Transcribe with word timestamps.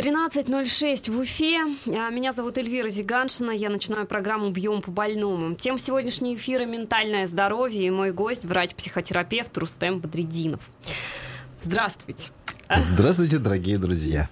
13.06 0.00 1.10
в 1.10 1.18
Уфе. 1.18 1.58
А, 1.88 2.08
меня 2.08 2.32
зовут 2.32 2.56
Эльвира 2.56 2.88
Зиганшина. 2.88 3.50
Я 3.50 3.68
начинаю 3.68 4.06
программу 4.06 4.48
«Бьем 4.48 4.80
по 4.80 4.90
больному». 4.90 5.54
Тем 5.56 5.78
сегодняшнего 5.78 6.36
эфира 6.36 6.64
«Ментальное 6.64 7.26
здоровье» 7.26 7.86
и 7.86 7.90
мой 7.90 8.10
гость– 8.10 8.44
врач-психотерапевт 8.46 9.58
Рустем 9.58 10.00
Бадридинов. 10.00 10.62
Здравствуйте. 11.62 12.30
Здравствуйте, 12.94 13.36
дорогие 13.36 13.76
друзья. 13.76 14.30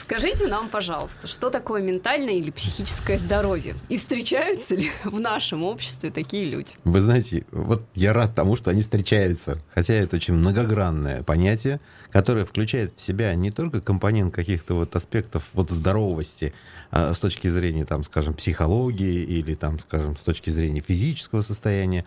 Скажите 0.00 0.46
нам, 0.46 0.70
пожалуйста, 0.70 1.26
что 1.26 1.50
такое 1.50 1.82
ментальное 1.82 2.32
или 2.32 2.50
психическое 2.50 3.18
здоровье? 3.18 3.74
И 3.90 3.98
встречаются 3.98 4.74
ли 4.74 4.90
в 5.04 5.20
нашем 5.20 5.62
обществе 5.62 6.10
такие 6.10 6.46
люди? 6.46 6.72
Вы 6.84 7.00
знаете, 7.00 7.44
вот 7.52 7.82
я 7.94 8.14
рад 8.14 8.34
тому, 8.34 8.56
что 8.56 8.70
они 8.70 8.80
встречаются. 8.80 9.60
Хотя 9.74 9.92
это 9.92 10.16
очень 10.16 10.32
многогранное 10.32 11.22
понятие, 11.22 11.80
которое 12.10 12.46
включает 12.46 12.94
в 12.96 13.00
себя 13.00 13.34
не 13.34 13.50
только 13.50 13.82
компонент 13.82 14.34
каких-то 14.34 14.72
вот 14.72 14.96
аспектов 14.96 15.50
вот 15.52 15.70
здоровости 15.70 16.54
а, 16.90 17.12
с 17.12 17.18
точки 17.18 17.48
зрения, 17.48 17.84
там, 17.84 18.02
скажем, 18.02 18.32
психологии 18.32 19.20
или, 19.22 19.54
там, 19.54 19.78
скажем, 19.78 20.16
с 20.16 20.20
точки 20.20 20.48
зрения 20.48 20.80
физического 20.80 21.42
состояния, 21.42 22.06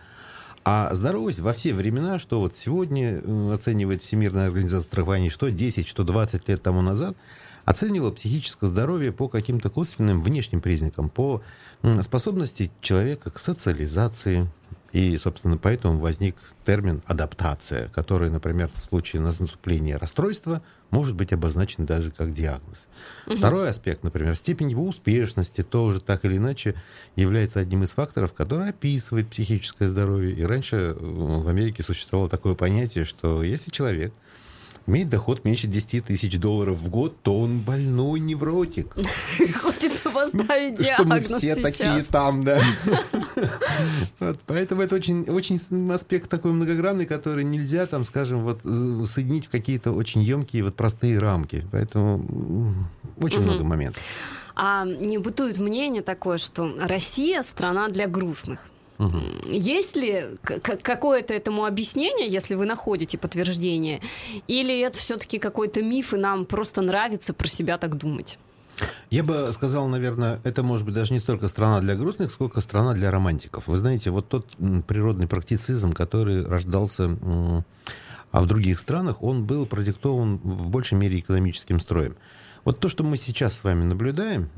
а 0.66 0.96
здоровость 0.96 1.42
во 1.42 1.54
все 1.54 1.76
времена, 1.76 2.18
что 2.18 2.40
вот 2.40 2.58
сегодня 2.58 3.22
э, 3.24 3.54
оценивает 3.54 4.02
Всемирная 4.02 4.48
организация 4.48 4.88
здравоохранения, 4.88 5.30
что 5.30 5.52
10, 5.52 5.88
что 5.88 6.04
20 6.04 6.48
лет 6.48 6.64
тому 6.64 6.82
назад– 6.82 7.16
оценивала 7.66 8.12
психическое 8.12 8.68
здоровье 8.68 9.12
по 9.12 9.28
каким-то 9.28 9.70
косвенным 9.70 10.22
внешним 10.22 10.62
признакам, 10.62 11.10
по 11.10 11.42
способности 12.02 12.72
человека 12.82 13.30
к 13.30 13.40
социализации. 13.40 14.48
И, 14.92 15.18
собственно, 15.18 15.58
поэтому 15.58 16.00
возник 16.00 16.36
термин 16.68 17.02
адаптация, 17.08 17.90
который, 17.90 18.30
например, 18.30 18.70
в 18.70 18.78
случае 18.78 19.24
наступления 19.24 19.98
расстройства 19.98 20.62
может 20.92 21.16
быть 21.16 21.34
обозначен 21.34 21.88
даже 21.88 22.12
как 22.12 22.32
диагноз. 22.32 22.86
Угу. 23.26 23.38
Второй 23.38 23.70
аспект, 23.70 24.04
например, 24.04 24.36
степень 24.36 24.70
его 24.70 24.86
успешности 24.86 25.64
тоже 25.64 26.00
так 26.00 26.26
или 26.26 26.38
иначе 26.38 26.76
является 27.16 27.60
одним 27.60 27.82
из 27.82 27.90
факторов, 27.90 28.34
который 28.34 28.70
описывает 28.70 29.30
психическое 29.30 29.88
здоровье. 29.88 30.36
И 30.36 30.44
раньше 30.44 30.76
э, 30.76 30.94
в 30.96 31.48
Америке 31.48 31.82
существовало 31.82 32.30
такое 32.30 32.54
понятие, 32.54 33.06
что 33.06 33.42
если 33.42 33.72
человек 33.72 34.14
имеет 34.86 35.10
доход 35.10 35.46
меньше 35.46 35.68
10 35.68 36.06
тысяч 36.06 36.38
долларов 36.40 36.78
в 36.78 36.90
год, 36.90 37.16
то 37.22 37.40
он 37.40 37.60
больной 37.60 38.20
невротик. 38.20 38.94
Хочется 39.62 40.10
поставить 40.10 40.78
диагноз 40.78 41.26
Что 41.26 41.34
мы 41.34 41.40
все 41.40 41.56
такие 41.56 42.04
там, 42.04 42.44
да. 42.44 42.62
Поэтому 44.46 44.82
это 44.82 44.96
очень, 44.96 45.24
очень 45.24 45.60
аспект 45.92 46.30
такой 46.30 46.52
многогранный, 46.52 47.06
который 47.06 47.44
нельзя, 47.44 47.86
там, 47.88 48.06
скажем, 48.06 48.44
вот 48.44 48.62
соединить 49.08 49.46
в 49.48 49.50
какие-то 49.50 49.92
очень 49.92 50.22
емкие, 50.22 50.64
вот 50.64 50.76
простые 50.76 51.20
рамки. 51.20 51.66
Поэтому 51.72 52.26
очень 53.22 53.42
много 53.42 53.64
моментов. 53.64 54.02
А 54.56 54.86
не 54.86 55.18
бытует 55.18 55.58
мнение 55.58 56.04
такое, 56.04 56.38
что 56.38 56.76
Россия 56.80 57.42
страна 57.42 57.88
для 57.88 58.08
грустных. 58.08 58.68
Угу. 59.06 59.52
Есть 59.52 59.96
ли 59.96 60.38
какое-то 60.84 61.34
этому 61.34 61.66
объяснение, 61.66 62.28
если 62.28 62.56
вы 62.56 62.66
находите 62.66 63.18
подтверждение, 63.18 64.02
или 64.48 64.80
это 64.80 64.98
все-таки 64.98 65.40
какой-то 65.40 65.82
миф, 65.82 66.14
и 66.14 66.18
нам 66.18 66.46
просто 66.46 66.82
нравится 66.82 67.34
про 67.34 67.48
себя 67.48 67.78
так 67.78 67.98
думать? 67.98 68.40
Я 69.10 69.24
бы 69.24 69.52
сказал, 69.54 69.88
наверное, 69.88 70.40
это 70.44 70.64
может 70.64 70.86
быть 70.86 70.96
даже 70.96 71.14
не 71.14 71.20
столько 71.20 71.48
страна 71.48 71.80
для 71.80 71.96
грустных, 71.96 72.32
сколько 72.32 72.62
страна 72.62 72.94
для 72.94 73.12
романтиков. 73.12 73.68
Вы 73.68 73.78
знаете, 73.78 74.10
вот 74.10 74.30
тот 74.30 74.48
природный 74.88 75.28
практицизм, 75.28 75.94
который 75.94 76.46
рождался 76.46 77.18
а 78.32 78.42
в 78.42 78.48
других 78.48 78.80
странах, 78.80 79.22
он 79.22 79.46
был 79.46 79.68
продиктован 79.68 80.38
в 80.38 80.70
большей 80.70 80.98
мере 80.98 81.20
экономическим 81.20 81.80
строем. 81.80 82.16
Вот 82.66 82.80
то, 82.80 82.90
что 82.90 83.04
мы 83.04 83.16
сейчас 83.16 83.56
с 83.56 83.64
вами 83.64 83.84
наблюдаем, 83.84 84.50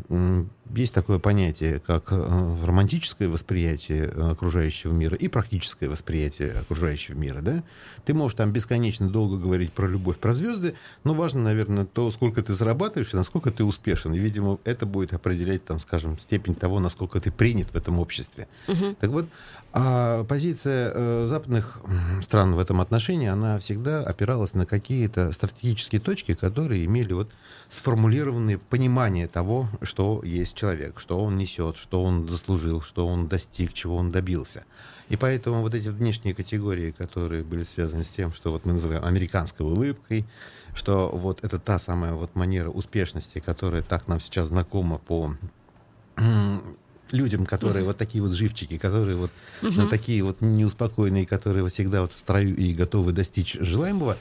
есть 0.73 0.93
такое 0.93 1.19
понятие, 1.19 1.79
как 1.79 2.11
э, 2.11 2.55
романтическое 2.65 3.29
восприятие 3.29 4.09
э, 4.11 4.31
окружающего 4.31 4.91
мира 4.91 5.15
и 5.15 5.27
практическое 5.27 5.87
восприятие 5.87 6.51
окружающего 6.53 7.15
мира. 7.15 7.41
Да? 7.41 7.63
Ты 8.05 8.13
можешь 8.13 8.35
там 8.35 8.51
бесконечно 8.51 9.09
долго 9.09 9.37
говорить 9.37 9.73
про 9.73 9.87
любовь, 9.87 10.17
про 10.17 10.33
звезды, 10.33 10.75
но 11.03 11.13
важно, 11.13 11.43
наверное, 11.43 11.85
то, 11.85 12.09
сколько 12.11 12.41
ты 12.41 12.53
зарабатываешь 12.53 13.13
и 13.13 13.17
насколько 13.17 13.51
ты 13.51 13.63
успешен. 13.63 14.13
И, 14.13 14.19
видимо, 14.19 14.59
это 14.63 14.85
будет 14.85 15.13
определять, 15.13 15.63
там, 15.65 15.79
скажем, 15.79 16.17
степень 16.17 16.55
того, 16.55 16.79
насколько 16.79 17.19
ты 17.21 17.31
принят 17.31 17.71
в 17.71 17.75
этом 17.75 17.99
обществе. 17.99 18.47
Угу. 18.67 18.95
Так 18.99 19.09
вот, 19.11 19.25
а 19.71 20.23
позиция 20.23 20.91
э, 20.93 21.27
западных 21.27 21.79
стран 22.23 22.55
в 22.55 22.59
этом 22.59 22.81
отношении, 22.81 23.27
она 23.27 23.59
всегда 23.59 24.01
опиралась 24.01 24.53
на 24.53 24.65
какие-то 24.65 25.31
стратегические 25.31 26.01
точки, 26.01 26.33
которые 26.33 26.85
имели 26.85 27.13
вот 27.13 27.29
сформулированное 27.69 28.57
понимание 28.57 29.27
того, 29.27 29.67
что 29.81 30.21
есть 30.23 30.54
человек, 30.55 30.99
что 30.99 31.19
он 31.19 31.37
несет, 31.37 31.77
что 31.77 32.03
он 32.03 32.27
заслужил, 32.27 32.81
что 32.81 33.07
он 33.07 33.27
достиг, 33.27 33.73
чего 33.73 33.97
он 33.97 34.11
добился. 34.11 34.65
И 35.09 35.17
поэтому 35.17 35.61
вот 35.61 35.75
эти 35.75 35.89
внешние 35.89 36.33
категории, 36.33 36.91
которые 36.91 37.43
были 37.43 37.63
связаны 37.63 38.03
с 38.03 38.09
тем, 38.09 38.33
что 38.33 38.51
вот 38.51 38.65
мы 38.65 38.73
называем 38.73 39.05
американской 39.05 39.65
улыбкой, 39.65 40.25
что 40.73 41.09
вот 41.09 41.43
это 41.43 41.59
та 41.59 41.77
самая 41.77 42.13
вот 42.13 42.35
манера 42.35 42.69
успешности, 42.69 43.39
которая 43.39 43.83
так 43.83 44.07
нам 44.07 44.19
сейчас 44.19 44.47
знакома 44.47 44.97
по 44.97 45.35
людям, 47.11 47.45
которые 47.45 47.83
uh-huh. 47.83 47.87
вот 47.87 47.97
такие 47.97 48.23
вот 48.23 48.33
живчики, 48.33 48.77
которые 48.77 49.17
вот 49.17 49.31
uh-huh. 49.61 49.87
такие 49.89 50.23
вот 50.23 50.41
неуспокоенные, 50.41 51.25
которые 51.25 51.67
всегда 51.67 52.01
вот 52.01 52.13
в 52.13 52.17
строю 52.17 52.55
и 52.55 52.73
готовы 52.73 53.11
достичь 53.11 53.57
желаемого, 53.59 54.17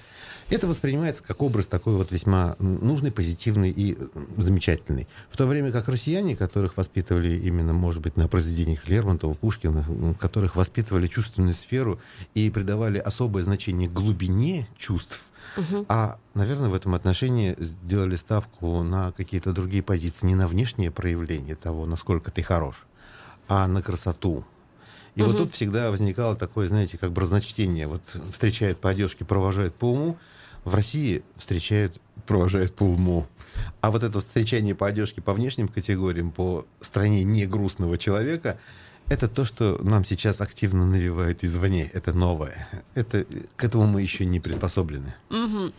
это 0.50 0.66
воспринимается 0.66 1.22
как 1.22 1.42
образ 1.42 1.66
такой 1.66 1.94
вот 1.94 2.12
весьма 2.12 2.56
нужный, 2.58 3.10
позитивный 3.10 3.70
и 3.70 3.96
замечательный. 4.36 5.08
В 5.30 5.36
то 5.36 5.46
время 5.46 5.72
как 5.72 5.88
россияне, 5.88 6.36
которых 6.36 6.76
воспитывали 6.76 7.36
именно, 7.38 7.72
может 7.72 8.02
быть, 8.02 8.16
на 8.16 8.28
произведениях 8.28 8.88
Лермонтова, 8.88 9.34
Пушкина, 9.34 9.84
которых 10.18 10.56
воспитывали 10.56 11.06
чувственную 11.06 11.54
сферу 11.54 11.98
и 12.34 12.50
придавали 12.50 12.98
особое 12.98 13.42
значение 13.42 13.88
глубине 13.88 14.68
чувств, 14.76 15.20
Угу. 15.56 15.86
А, 15.88 16.18
наверное, 16.34 16.68
в 16.68 16.74
этом 16.74 16.94
отношении 16.94 17.54
сделали 17.58 18.16
ставку 18.16 18.82
на 18.82 19.12
какие-то 19.12 19.52
другие 19.52 19.82
позиции, 19.82 20.26
не 20.26 20.34
на 20.34 20.48
внешнее 20.48 20.90
проявление 20.90 21.54
того, 21.54 21.86
насколько 21.86 22.30
ты 22.30 22.42
хорош, 22.42 22.86
а 23.48 23.66
на 23.68 23.82
красоту, 23.82 24.44
и 25.14 25.22
угу. 25.22 25.30
вот 25.30 25.38
тут 25.38 25.54
всегда 25.54 25.90
возникало 25.90 26.36
такое, 26.36 26.68
знаете, 26.68 26.98
как 26.98 27.12
бы 27.12 27.20
разночтение. 27.20 27.86
Вот 27.86 28.02
встречают 28.30 28.78
по 28.78 28.90
одежке, 28.90 29.24
провожают 29.24 29.74
по 29.74 29.90
уму. 29.90 30.18
В 30.64 30.74
России 30.74 31.22
встречают, 31.36 32.00
провожают 32.26 32.74
по 32.74 32.84
уму. 32.84 33.26
А 33.80 33.90
вот 33.90 34.02
это 34.02 34.20
встречание 34.20 34.74
по 34.74 34.86
одежке 34.86 35.22
по 35.22 35.32
внешним 35.32 35.68
категориям, 35.68 36.30
по 36.30 36.66
стране 36.80 37.22
не 37.22 37.46
грустного 37.46 37.98
человека, 37.98 38.58
это 39.08 39.28
то, 39.28 39.44
что 39.44 39.78
нам 39.82 40.04
сейчас 40.04 40.40
активно 40.40 40.86
навевают 40.86 41.44
извне. 41.44 41.90
Это 41.92 42.12
новое. 42.14 42.68
Это, 42.94 43.26
к 43.56 43.64
этому 43.64 43.86
мы 43.86 44.00
еще 44.00 44.24
не 44.24 44.40
приспособлены. 44.40 45.14
Угу. 45.30 45.72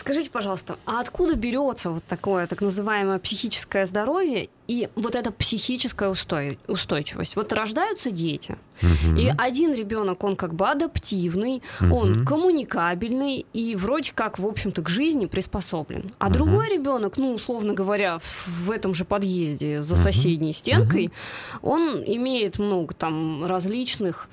Скажите, 0.00 0.30
пожалуйста, 0.30 0.78
а 0.86 1.00
откуда 1.00 1.36
берется 1.36 1.90
вот 1.90 2.02
такое 2.04 2.46
так 2.46 2.62
называемое 2.62 3.18
психическое 3.18 3.84
здоровье 3.84 4.48
и 4.66 4.88
вот 4.96 5.14
эта 5.14 5.30
психическая 5.30 6.08
устой, 6.08 6.58
устойчивость? 6.68 7.36
Вот 7.36 7.52
рождаются 7.52 8.10
дети, 8.10 8.56
угу. 8.80 9.14
и 9.18 9.30
один 9.36 9.74
ребенок, 9.74 10.24
он 10.24 10.36
как 10.36 10.54
бы 10.54 10.66
адаптивный, 10.66 11.62
угу. 11.82 11.94
он 11.94 12.24
коммуникабельный 12.24 13.44
и 13.52 13.76
вроде 13.76 14.12
как, 14.14 14.38
в 14.38 14.46
общем-то, 14.46 14.80
к 14.80 14.88
жизни 14.88 15.26
приспособлен. 15.26 16.14
А 16.18 16.28
угу. 16.28 16.32
другой 16.32 16.70
ребенок, 16.70 17.18
ну, 17.18 17.34
условно 17.34 17.74
говоря, 17.74 18.20
в, 18.20 18.48
в 18.64 18.70
этом 18.70 18.94
же 18.94 19.04
подъезде 19.04 19.82
за 19.82 19.96
соседней 19.96 20.54
стенкой, 20.54 21.12
угу. 21.60 21.72
он 21.72 22.02
имеет 22.06 22.58
много 22.58 22.94
там 22.94 23.44
различных 23.44 24.30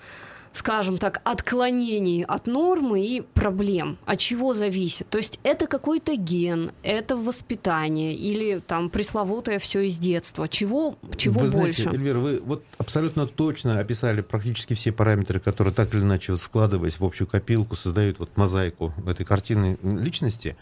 скажем 0.57 0.97
так, 0.97 1.21
отклонений 1.23 2.23
от 2.23 2.47
нормы 2.47 3.05
и 3.05 3.21
проблем. 3.21 3.97
От 4.05 4.19
чего 4.19 4.53
зависит? 4.53 5.07
То 5.09 5.19
есть 5.19 5.39
это 5.43 5.67
какой-то 5.67 6.15
ген, 6.15 6.71
это 6.81 7.15
воспитание 7.15 8.15
или 8.15 8.59
там 8.59 8.89
пресловутое 8.89 9.59
все 9.59 9.81
из 9.81 9.99
детства. 9.99 10.47
Чего, 10.47 10.97
чего 11.15 11.41
вы 11.41 11.51
больше? 11.51 11.83
Знаете, 11.83 11.99
Эльвира, 11.99 12.17
вы 12.17 12.41
вот 12.43 12.63
абсолютно 12.77 13.27
точно 13.27 13.79
описали 13.79 14.21
практически 14.21 14.73
все 14.73 14.91
параметры, 14.91 15.39
которые 15.39 15.73
так 15.73 15.93
или 15.93 16.01
иначе 16.01 16.35
складываясь 16.37 16.99
в 16.99 17.05
общую 17.05 17.27
копилку, 17.27 17.75
создают 17.75 18.17
вот 18.19 18.35
мозаику 18.35 18.93
этой 19.05 19.25
картины 19.25 19.77
личности. 19.83 20.57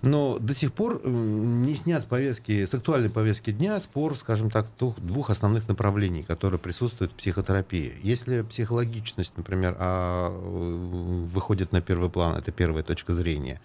Но 0.00 0.38
до 0.38 0.54
сих 0.54 0.72
пор 0.72 1.04
не 1.04 1.74
снят 1.74 2.02
с 2.02 2.06
повестки, 2.06 2.66
с 2.66 2.72
актуальной 2.72 3.10
повестки 3.10 3.50
дня 3.50 3.80
спор, 3.80 4.16
скажем 4.16 4.48
так, 4.50 4.66
двух 4.78 5.30
основных 5.30 5.66
направлений, 5.66 6.22
которые 6.22 6.60
присутствуют 6.60 7.12
в 7.12 7.16
психотерапии. 7.16 7.94
Если 8.02 8.42
психологичность, 8.42 9.32
например, 9.36 9.76
а, 9.78 10.30
выходит 10.30 11.72
на 11.72 11.80
первый 11.80 12.10
план, 12.10 12.36
это 12.36 12.52
первая 12.52 12.84
точка 12.84 13.12
зрения, 13.12 13.60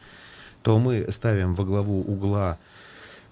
то 0.64 0.80
мы 0.80 1.06
ставим 1.12 1.54
во 1.54 1.66
главу 1.66 2.02
угла 2.02 2.58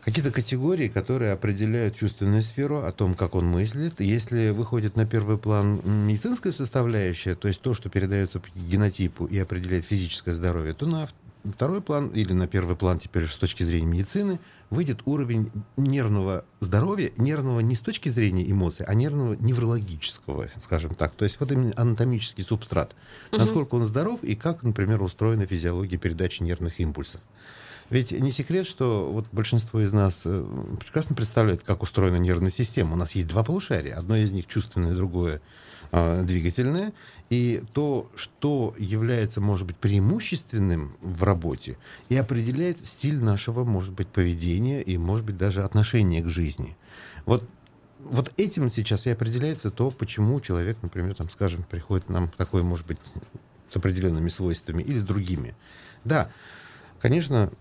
какие-то 0.04 0.32
категории, 0.32 0.88
которые 0.88 1.32
определяют 1.32 1.96
чувственную 1.96 2.42
сферу, 2.44 2.78
о 2.80 2.92
том, 2.92 3.14
как 3.14 3.36
он 3.36 3.46
мыслит. 3.46 4.00
Если 4.00 4.50
выходит 4.50 4.96
на 4.96 5.06
первый 5.06 5.38
план 5.38 5.82
медицинская 5.86 6.52
составляющая, 6.52 7.36
то 7.36 7.48
есть 7.48 7.62
то, 7.62 7.74
что 7.74 7.90
передается 7.90 8.40
по 8.40 8.48
генотипу 8.56 9.26
и 9.26 9.38
определяет 9.38 9.86
физическое 9.86 10.34
здоровье, 10.34 10.74
то 10.74 10.88
на 10.88 11.08
второй 11.44 11.82
план, 11.82 12.10
или 12.10 12.34
на 12.34 12.48
первый 12.48 12.76
план 12.76 13.00
теперь 13.00 13.28
с 13.28 13.36
точки 13.36 13.64
зрения 13.64 13.88
медицины, 13.88 14.40
выйдет 14.70 15.02
уровень 15.06 15.52
нервного 15.78 16.46
здоровья, 16.60 17.12
нервного 17.18 17.60
не 17.60 17.76
с 17.76 17.80
точки 17.80 18.10
зрения 18.10 18.50
эмоций, 18.50 18.86
а 18.88 18.94
нервного 18.94 19.34
неврологического, 19.34 20.48
скажем 20.60 20.96
так. 20.96 21.14
То 21.14 21.26
есть 21.26 21.40
вот 21.40 21.52
именно 21.52 21.74
анатомический 21.76 22.44
субстрат. 22.44 22.96
Насколько 23.32 23.76
он 23.76 23.86
здоров 23.86 24.24
и 24.24 24.36
как, 24.36 24.64
например, 24.64 25.02
устроена 25.02 25.46
физиология 25.46 25.98
передачи 25.98 26.44
нервных 26.44 26.80
импульсов. 26.80 27.22
Ведь 27.90 28.12
не 28.12 28.32
секрет, 28.32 28.68
что 28.68 29.12
вот 29.12 29.28
большинство 29.34 29.82
из 29.82 29.92
нас 29.92 30.22
э, 30.24 30.46
прекрасно 30.80 31.14
представляет, 31.14 31.62
как 31.64 31.84
устроена 31.84 32.16
нервная 32.16 32.50
система. 32.52 32.94
У 32.94 32.96
нас 32.96 33.12
есть 33.16 33.28
два 33.28 33.44
полушария. 33.44 33.98
Одно 33.98 34.16
из 34.16 34.32
них 34.32 34.48
чувственное, 34.48 34.96
другое 34.96 35.42
э, 35.92 36.24
двигательное. 36.24 36.94
И 37.30 37.64
то, 37.74 38.12
что 38.16 38.76
является, 38.78 39.40
может 39.40 39.66
быть, 39.66 39.78
преимущественным 39.78 40.98
в 41.02 41.24
работе, 41.24 41.78
и 42.10 42.18
определяет 42.18 42.86
стиль 42.86 43.24
нашего, 43.24 43.64
может 43.64 43.94
быть, 43.94 44.10
поведения 44.10 44.82
и, 44.82 44.98
может 44.98 45.26
быть, 45.26 45.38
даже 45.38 45.64
отношения 45.64 46.22
к 46.22 46.28
жизни. 46.28 46.76
Вот 47.26 47.44
вот 48.00 48.34
этим 48.38 48.72
сейчас 48.72 49.06
и 49.06 49.12
определяется 49.12 49.70
то, 49.70 49.92
почему 49.92 50.42
человек, 50.42 50.78
например, 50.82 51.14
там, 51.14 51.30
скажем, 51.30 51.64
приходит 51.64 52.10
нам 52.10 52.32
такой, 52.36 52.64
может 52.64 52.88
быть, 52.88 52.98
с 53.70 53.76
определенными 53.76 54.28
свойствами 54.28 54.82
или 54.82 54.98
с 54.98 55.04
другими. 55.04 55.54
Да, 56.04 56.32
Конечно, 57.02 57.52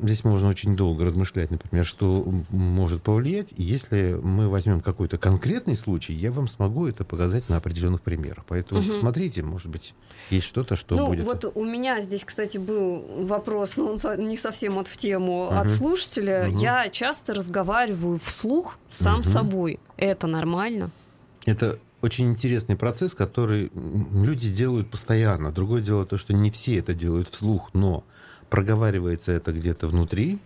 здесь 0.00 0.24
можно 0.24 0.48
очень 0.48 0.76
долго 0.76 1.04
размышлять, 1.04 1.50
например, 1.50 1.86
что 1.86 2.26
может 2.50 3.02
повлиять. 3.02 3.48
Если 3.56 4.18
мы 4.22 4.48
возьмем 4.48 4.80
какой-то 4.80 5.18
конкретный 5.18 5.76
случай, 5.76 6.12
я 6.12 6.32
вам 6.32 6.48
смогу 6.48 6.86
это 6.86 7.04
показать 7.04 7.48
на 7.48 7.56
определенных 7.56 8.02
примерах. 8.02 8.44
Поэтому 8.48 8.80
угу. 8.80 8.92
смотрите, 8.92 9.42
может 9.42 9.68
быть, 9.68 9.94
есть 10.30 10.46
что-то, 10.46 10.76
что 10.76 10.96
ну, 10.96 11.08
будет. 11.08 11.24
Вот 11.24 11.50
у 11.54 11.64
меня 11.64 12.00
здесь, 12.00 12.24
кстати, 12.24 12.58
был 12.58 13.04
вопрос, 13.24 13.76
но 13.76 13.94
он 13.94 14.28
не 14.28 14.36
совсем 14.36 14.78
от 14.78 14.88
в 14.88 14.96
тему 14.96 15.46
угу. 15.46 15.54
от 15.54 15.70
слушателя. 15.70 16.48
Угу. 16.48 16.58
Я 16.58 16.88
часто 16.88 17.34
разговариваю 17.34 18.18
вслух 18.18 18.78
сам 18.88 19.20
угу. 19.20 19.28
собой. 19.28 19.80
Это 19.96 20.26
нормально? 20.26 20.90
Это 21.44 21.78
очень 22.02 22.30
интересный 22.30 22.76
процесс, 22.76 23.14
который 23.14 23.70
люди 23.74 24.50
делают 24.50 24.90
постоянно. 24.90 25.52
Другое 25.52 25.80
дело 25.80 26.04
то, 26.04 26.18
что 26.18 26.32
не 26.32 26.50
все 26.50 26.78
это 26.78 26.94
делают 26.94 27.28
вслух, 27.28 27.70
но 27.72 28.04
проговаривается 28.52 29.32
это 29.32 29.50
где-то 29.50 29.88
внутри, 29.88 30.38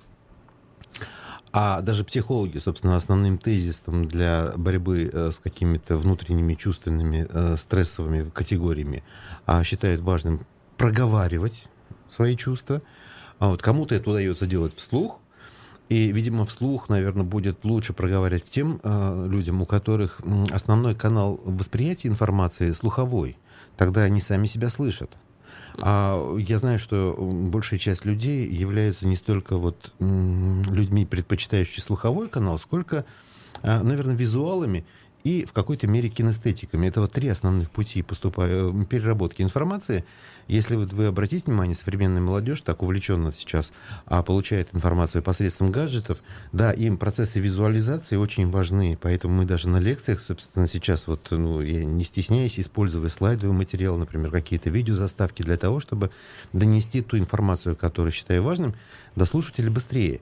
а 1.50 1.80
даже 1.80 2.04
психологи, 2.04 2.58
собственно, 2.58 2.94
основным 2.94 3.36
тезисом 3.36 4.06
для 4.06 4.52
борьбы 4.56 5.10
э, 5.12 5.32
с 5.32 5.40
какими-то 5.40 5.98
внутренними 5.98 6.54
чувственными 6.54 7.26
э, 7.28 7.56
стрессовыми 7.56 8.30
категориями 8.30 9.02
а, 9.44 9.64
считают 9.64 10.02
важным 10.02 10.42
проговаривать 10.76 11.64
свои 12.08 12.36
чувства. 12.36 12.80
А 13.40 13.48
вот 13.48 13.60
кому-то 13.60 13.96
это 13.96 14.08
удается 14.08 14.46
делать 14.46 14.76
вслух, 14.76 15.18
и, 15.88 16.12
видимо, 16.12 16.44
вслух, 16.44 16.88
наверное, 16.88 17.24
будет 17.24 17.64
лучше 17.64 17.92
проговаривать 17.92 18.44
тем 18.44 18.78
э, 18.84 19.26
людям, 19.28 19.62
у 19.62 19.66
которых 19.66 20.20
основной 20.52 20.94
канал 20.94 21.40
восприятия 21.42 22.06
информации 22.06 22.70
слуховой. 22.70 23.36
Тогда 23.76 24.02
они 24.02 24.20
сами 24.20 24.46
себя 24.46 24.70
слышат. 24.70 25.10
А 25.78 26.36
я 26.38 26.58
знаю, 26.58 26.78
что 26.78 27.16
большая 27.18 27.78
часть 27.78 28.04
людей 28.04 28.46
являются 28.48 29.06
не 29.06 29.16
столько 29.16 29.56
вот 29.58 29.94
людьми, 29.98 31.06
предпочитающими 31.06 31.80
слуховой 31.80 32.28
канал, 32.28 32.58
сколько, 32.58 33.04
а, 33.62 33.82
наверное, 33.82 34.14
визуалами 34.14 34.86
и 35.26 35.44
в 35.44 35.52
какой-то 35.52 35.88
мере 35.88 36.08
кинестетиками. 36.08 36.86
Это 36.86 37.00
вот 37.00 37.10
три 37.10 37.26
основных 37.26 37.68
пути 37.72 38.00
поступа... 38.02 38.46
переработки 38.88 39.42
информации. 39.42 40.04
Если 40.46 40.76
вот 40.76 40.92
вы 40.92 41.06
обратите 41.06 41.46
внимание, 41.46 41.74
современная 41.74 42.20
молодежь 42.22 42.60
так 42.60 42.80
увлеченно 42.80 43.32
сейчас 43.36 43.72
а, 44.04 44.22
получает 44.22 44.72
информацию 44.72 45.24
посредством 45.24 45.72
гаджетов, 45.72 46.22
да, 46.52 46.70
им 46.70 46.96
процессы 46.96 47.40
визуализации 47.40 48.14
очень 48.14 48.48
важны, 48.48 48.96
поэтому 49.02 49.38
мы 49.38 49.46
даже 49.46 49.68
на 49.68 49.78
лекциях, 49.78 50.20
собственно, 50.20 50.68
сейчас 50.68 51.08
вот, 51.08 51.26
ну, 51.32 51.60
я 51.60 51.84
не 51.84 52.04
стесняюсь, 52.04 52.60
используя 52.60 53.08
слайдовый 53.08 53.56
материал, 53.56 53.98
например, 53.98 54.30
какие-то 54.30 54.70
видеозаставки 54.70 55.42
для 55.42 55.56
того, 55.56 55.80
чтобы 55.80 56.12
донести 56.52 57.02
ту 57.02 57.18
информацию, 57.18 57.74
которую 57.74 58.12
считаю 58.12 58.44
важным, 58.44 58.76
до 59.16 59.24
слушателя 59.24 59.72
быстрее. 59.72 60.20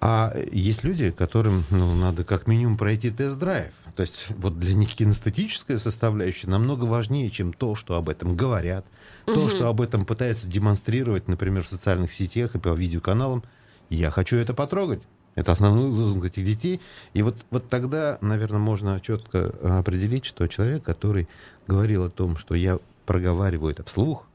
А 0.00 0.32
есть 0.52 0.84
люди, 0.84 1.10
которым 1.10 1.64
ну, 1.70 1.94
надо 1.94 2.24
как 2.24 2.46
минимум 2.46 2.76
пройти 2.76 3.10
тест-драйв. 3.10 3.72
То 3.96 4.02
есть 4.02 4.28
вот 4.36 4.58
для 4.58 4.74
них 4.74 4.94
кинестетическая 4.94 5.76
составляющая 5.76 6.46
намного 6.46 6.84
важнее, 6.84 7.30
чем 7.30 7.52
то, 7.52 7.74
что 7.74 7.96
об 7.96 8.08
этом 8.08 8.36
говорят, 8.36 8.86
угу. 9.26 9.34
то, 9.34 9.48
что 9.48 9.68
об 9.68 9.80
этом 9.80 10.04
пытаются 10.04 10.46
демонстрировать, 10.46 11.26
например, 11.26 11.64
в 11.64 11.68
социальных 11.68 12.12
сетях 12.12 12.54
и 12.54 12.60
по 12.60 12.68
видеоканалам. 12.68 13.42
Я 13.90 14.10
хочу 14.10 14.36
это 14.36 14.54
потрогать. 14.54 15.02
Это 15.34 15.52
основной 15.52 15.88
лозунг 15.88 16.24
этих 16.24 16.44
детей. 16.44 16.80
И 17.14 17.22
вот, 17.22 17.36
вот 17.50 17.68
тогда, 17.68 18.18
наверное, 18.20 18.58
можно 18.58 19.00
четко 19.00 19.52
определить, 19.78 20.24
что 20.24 20.46
человек, 20.48 20.82
который 20.82 21.28
говорил 21.66 22.04
о 22.04 22.10
том, 22.10 22.36
что 22.36 22.54
я 22.54 22.78
проговариваю 23.06 23.72
это 23.72 23.84
вслух, 23.84 24.26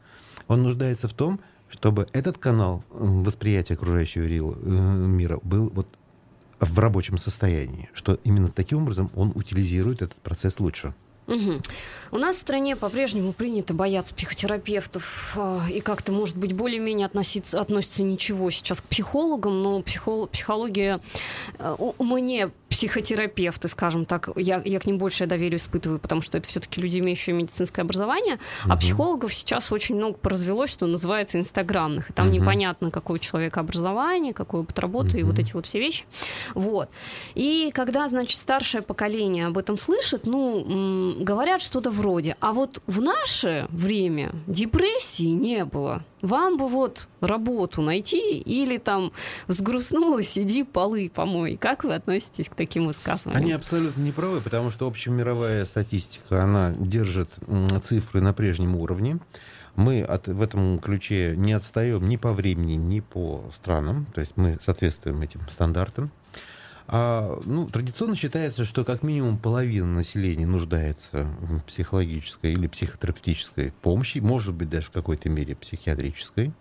он 0.48 0.64
нуждается 0.64 1.08
в 1.08 1.14
том, 1.14 1.40
чтобы 1.74 2.08
этот 2.14 2.38
канал 2.38 2.84
восприятия 2.92 3.74
окружающего 3.74 4.24
э, 4.24 4.28
мира 4.28 5.40
был 5.44 5.72
вот 5.74 5.88
в 6.60 6.80
рабочем 6.80 7.18
состоянии, 7.18 7.90
что 7.94 8.20
именно 8.24 8.50
таким 8.50 8.84
образом 8.84 9.10
он 9.16 9.32
утилизирует 9.36 10.04
этот 10.04 10.18
процесс 10.18 10.60
лучше. 10.60 10.94
Угу. 11.26 11.62
У 12.12 12.18
нас 12.18 12.36
в 12.36 12.40
стране 12.40 12.76
по-прежнему 12.76 13.32
принято 13.32 13.74
бояться 13.74 14.14
психотерапевтов 14.14 15.38
э, 15.38 15.60
и 15.72 15.82
как-то, 15.82 16.12
может 16.12 16.36
быть, 16.36 16.54
более-менее 16.54 17.06
относиться, 17.06 17.62
относится 17.62 18.04
ничего 18.04 18.52
сейчас 18.52 18.82
к 18.82 18.84
психологам, 18.84 19.64
но 19.64 19.82
психол, 19.82 20.28
психология 20.28 21.00
э, 21.60 21.76
мне 22.00 22.52
психотерапевты, 22.84 23.70
скажем 23.70 24.04
так, 24.04 24.30
я, 24.36 24.62
я 24.66 24.78
к 24.78 24.86
ним 24.86 24.98
большее 24.98 25.26
доверие 25.26 25.56
испытываю, 25.56 26.00
потому 26.00 26.20
что 26.20 26.38
это 26.38 26.50
все-таки 26.50 26.82
люди, 26.82 27.00
имеющие 27.00 27.34
медицинское 27.34 27.82
образование, 27.82 28.36
угу. 28.66 28.74
а 28.74 28.76
психологов 28.76 29.34
сейчас 29.34 29.72
очень 29.72 29.96
много 29.96 30.18
поразвелось, 30.18 30.70
что 30.70 30.86
называется 30.86 31.40
инстаграмных, 31.40 32.10
и 32.10 32.14
там 32.14 32.28
угу. 32.28 32.36
непонятно, 32.36 32.92
какое 32.92 33.16
у 33.16 33.20
человека 33.20 33.62
образование, 33.62 34.34
какой 34.34 34.62
опыт 34.62 34.78
работы 34.80 35.12
угу. 35.12 35.18
и 35.18 35.24
вот 35.24 35.40
эти 35.40 35.54
вот 35.54 35.66
все 35.66 35.80
вещи. 35.80 36.04
Вот. 36.56 36.90
И 37.36 37.72
когда, 37.74 38.10
значит, 38.10 38.38
старшее 38.38 38.82
поколение 38.82 39.48
об 39.48 39.58
этом 39.58 39.78
слышит, 39.78 40.26
ну, 40.26 41.16
говорят 41.22 41.62
что-то 41.62 41.90
вроде, 41.90 42.36
а 42.42 42.52
вот 42.52 42.82
в 42.86 43.02
наше 43.02 43.68
время 43.70 44.34
депрессии 44.46 45.32
не 45.32 45.64
было. 45.64 46.04
Вам 46.24 46.56
бы 46.56 46.70
вот 46.70 47.10
работу 47.20 47.82
найти 47.82 48.40
или 48.40 48.78
там 48.78 49.12
сгрустнуло, 49.50 50.24
сиди, 50.24 50.64
полы 50.64 51.12
помой. 51.14 51.58
Как 51.58 51.84
вы 51.84 51.94
относитесь 51.94 52.48
к 52.48 52.56
таким 52.56 52.88
высказываниям? 52.88 53.44
Они 53.44 53.52
абсолютно 53.52 54.02
не 54.02 54.14
правы, 54.14 54.40
потому 54.40 54.72
что 54.72 54.88
общемировая 54.88 55.66
статистика, 55.66 56.42
она 56.42 56.74
держит 56.80 57.30
цифры 57.84 58.22
на 58.22 58.32
прежнем 58.34 58.78
уровне. 58.78 59.20
Мы 59.76 60.02
от, 60.02 60.30
в 60.30 60.42
этом 60.42 60.80
ключе 60.80 61.34
не 61.36 61.52
отстаем 61.52 62.08
ни 62.08 62.16
по 62.16 62.32
времени, 62.32 62.76
ни 62.76 63.02
по 63.02 63.44
странам. 63.54 64.06
То 64.16 64.22
есть 64.22 64.34
мы 64.38 64.58
соответствуем 64.64 65.22
этим 65.22 65.42
стандартам. 65.52 66.10
А, 66.88 67.42
ну, 67.46 67.68
традиционно 67.68 68.16
считается, 68.16 68.66
что 68.66 68.84
как 68.84 69.04
минимум 69.04 69.38
половина 69.38 69.88
населения 69.88 70.46
нуждается 70.46 71.24
в 71.42 71.62
психологической 71.62 72.54
или 72.54 72.68
психотерапевтической 72.68 73.72
помощи, 73.82 74.20
может 74.20 74.54
быть, 74.54 74.70
даже 74.70 74.88
в 74.88 74.92
какой-то 74.92 75.30
мере 75.30 75.56
психиатрической. 75.56 76.52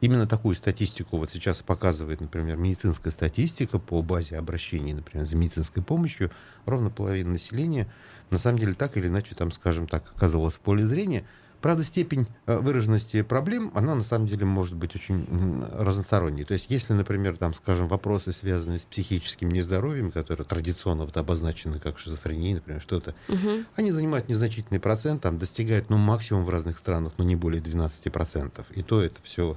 Именно 0.00 0.26
такую 0.26 0.54
статистику 0.54 1.18
вот 1.18 1.30
сейчас 1.30 1.60
показывает, 1.60 2.22
например, 2.22 2.56
медицинская 2.56 3.12
статистика 3.12 3.78
по 3.78 4.00
базе 4.00 4.38
обращений, 4.38 4.94
например, 4.94 5.26
за 5.26 5.36
медицинской 5.36 5.82
помощью. 5.82 6.30
Ровно 6.64 6.88
половина 6.88 7.32
населения, 7.32 7.92
на 8.30 8.38
самом 8.38 8.58
деле, 8.58 8.72
так 8.72 8.96
или 8.96 9.08
иначе, 9.08 9.34
там, 9.34 9.50
скажем 9.50 9.86
так, 9.86 10.10
оказывалась 10.16 10.54
в 10.54 10.60
поле 10.60 10.86
зрения– 10.86 11.26
Правда, 11.60 11.84
степень 11.84 12.26
э, 12.46 12.58
выраженности 12.58 13.22
проблем, 13.22 13.70
она 13.74 13.94
на 13.94 14.04
самом 14.04 14.26
деле 14.26 14.44
может 14.46 14.74
быть 14.74 14.94
очень 14.94 15.26
разносторонней. 15.72 16.44
То 16.44 16.54
есть, 16.54 16.66
если, 16.68 16.92
например, 16.92 17.36
там, 17.36 17.54
скажем, 17.54 17.88
вопросы, 17.88 18.32
связанные 18.32 18.80
с 18.80 18.86
психическим 18.86 19.50
нездоровьем, 19.50 20.10
которые 20.10 20.46
традиционно 20.46 21.04
вот 21.04 21.16
обозначены 21.16 21.78
как 21.78 21.98
шизофрения, 21.98 22.54
например, 22.54 22.80
что-то, 22.80 23.14
угу. 23.28 23.64
они 23.76 23.90
занимают 23.92 24.28
незначительный 24.28 24.80
процент, 24.80 25.22
там 25.22 25.38
достигают, 25.38 25.90
ну, 25.90 25.96
максимум 25.96 26.44
в 26.44 26.50
разных 26.50 26.78
странах, 26.78 27.12
ну, 27.18 27.24
не 27.24 27.36
более 27.36 27.62
12%. 27.62 28.64
И 28.74 28.82
то 28.82 29.02
это 29.02 29.20
все 29.22 29.56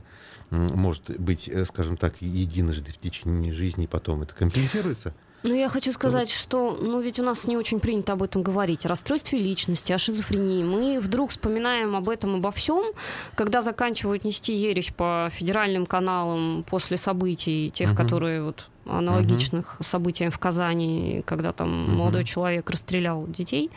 может 0.54 1.20
быть, 1.20 1.50
э, 1.50 1.66
скажем 1.66 1.98
так, 1.98 2.22
единожды 2.22 2.92
в 2.92 2.98
течение 2.98 3.54
жизни, 3.54 3.86
и 3.86 3.88
потом 3.88 4.22
это 4.22 4.34
компенсируется. 4.34 5.14
Ну, 5.44 5.54
я 5.54 5.68
хочу 5.68 5.92
сказать, 5.92 6.30
что, 6.30 6.78
ну, 6.80 7.02
ведь 7.02 7.20
у 7.20 7.24
нас 7.24 7.46
не 7.48 7.58
очень 7.58 7.82
принято 7.82 8.14
об 8.14 8.24
этом 8.24 8.44
говорить. 8.44 8.86
О 8.86 8.90
расстройстве 8.90 9.40
личности, 9.40 9.92
о 9.92 9.98
шизофрении. 9.98 10.64
Мы 10.64 11.02
вдруг 11.02 11.32
вспоминаем 11.32 11.98
об 11.98 12.08
этом, 12.08 12.36
обо 12.36 12.52
всем, 12.52 12.94
когда 13.36 13.62
заканчивают 13.62 14.24
нести 14.24 14.54
ересь 14.54 14.92
по 14.96 15.30
федеральным 15.34 15.86
каналам 15.86 16.64
после 16.70 16.96
событий, 16.96 17.72
тех, 17.72 17.92
uh-huh. 17.92 17.98
которые 17.98 18.44
вот 18.44 18.70
аналогичных 18.86 19.78
uh-huh. 19.80 19.86
событиям 19.86 20.32
в 20.32 20.40
Казани, 20.40 21.24
когда 21.26 21.52
там 21.52 21.70
uh-huh. 21.70 21.96
молодой 21.96 22.24
человек 22.24 22.70
расстрелял 22.70 23.28
детей. 23.28 23.70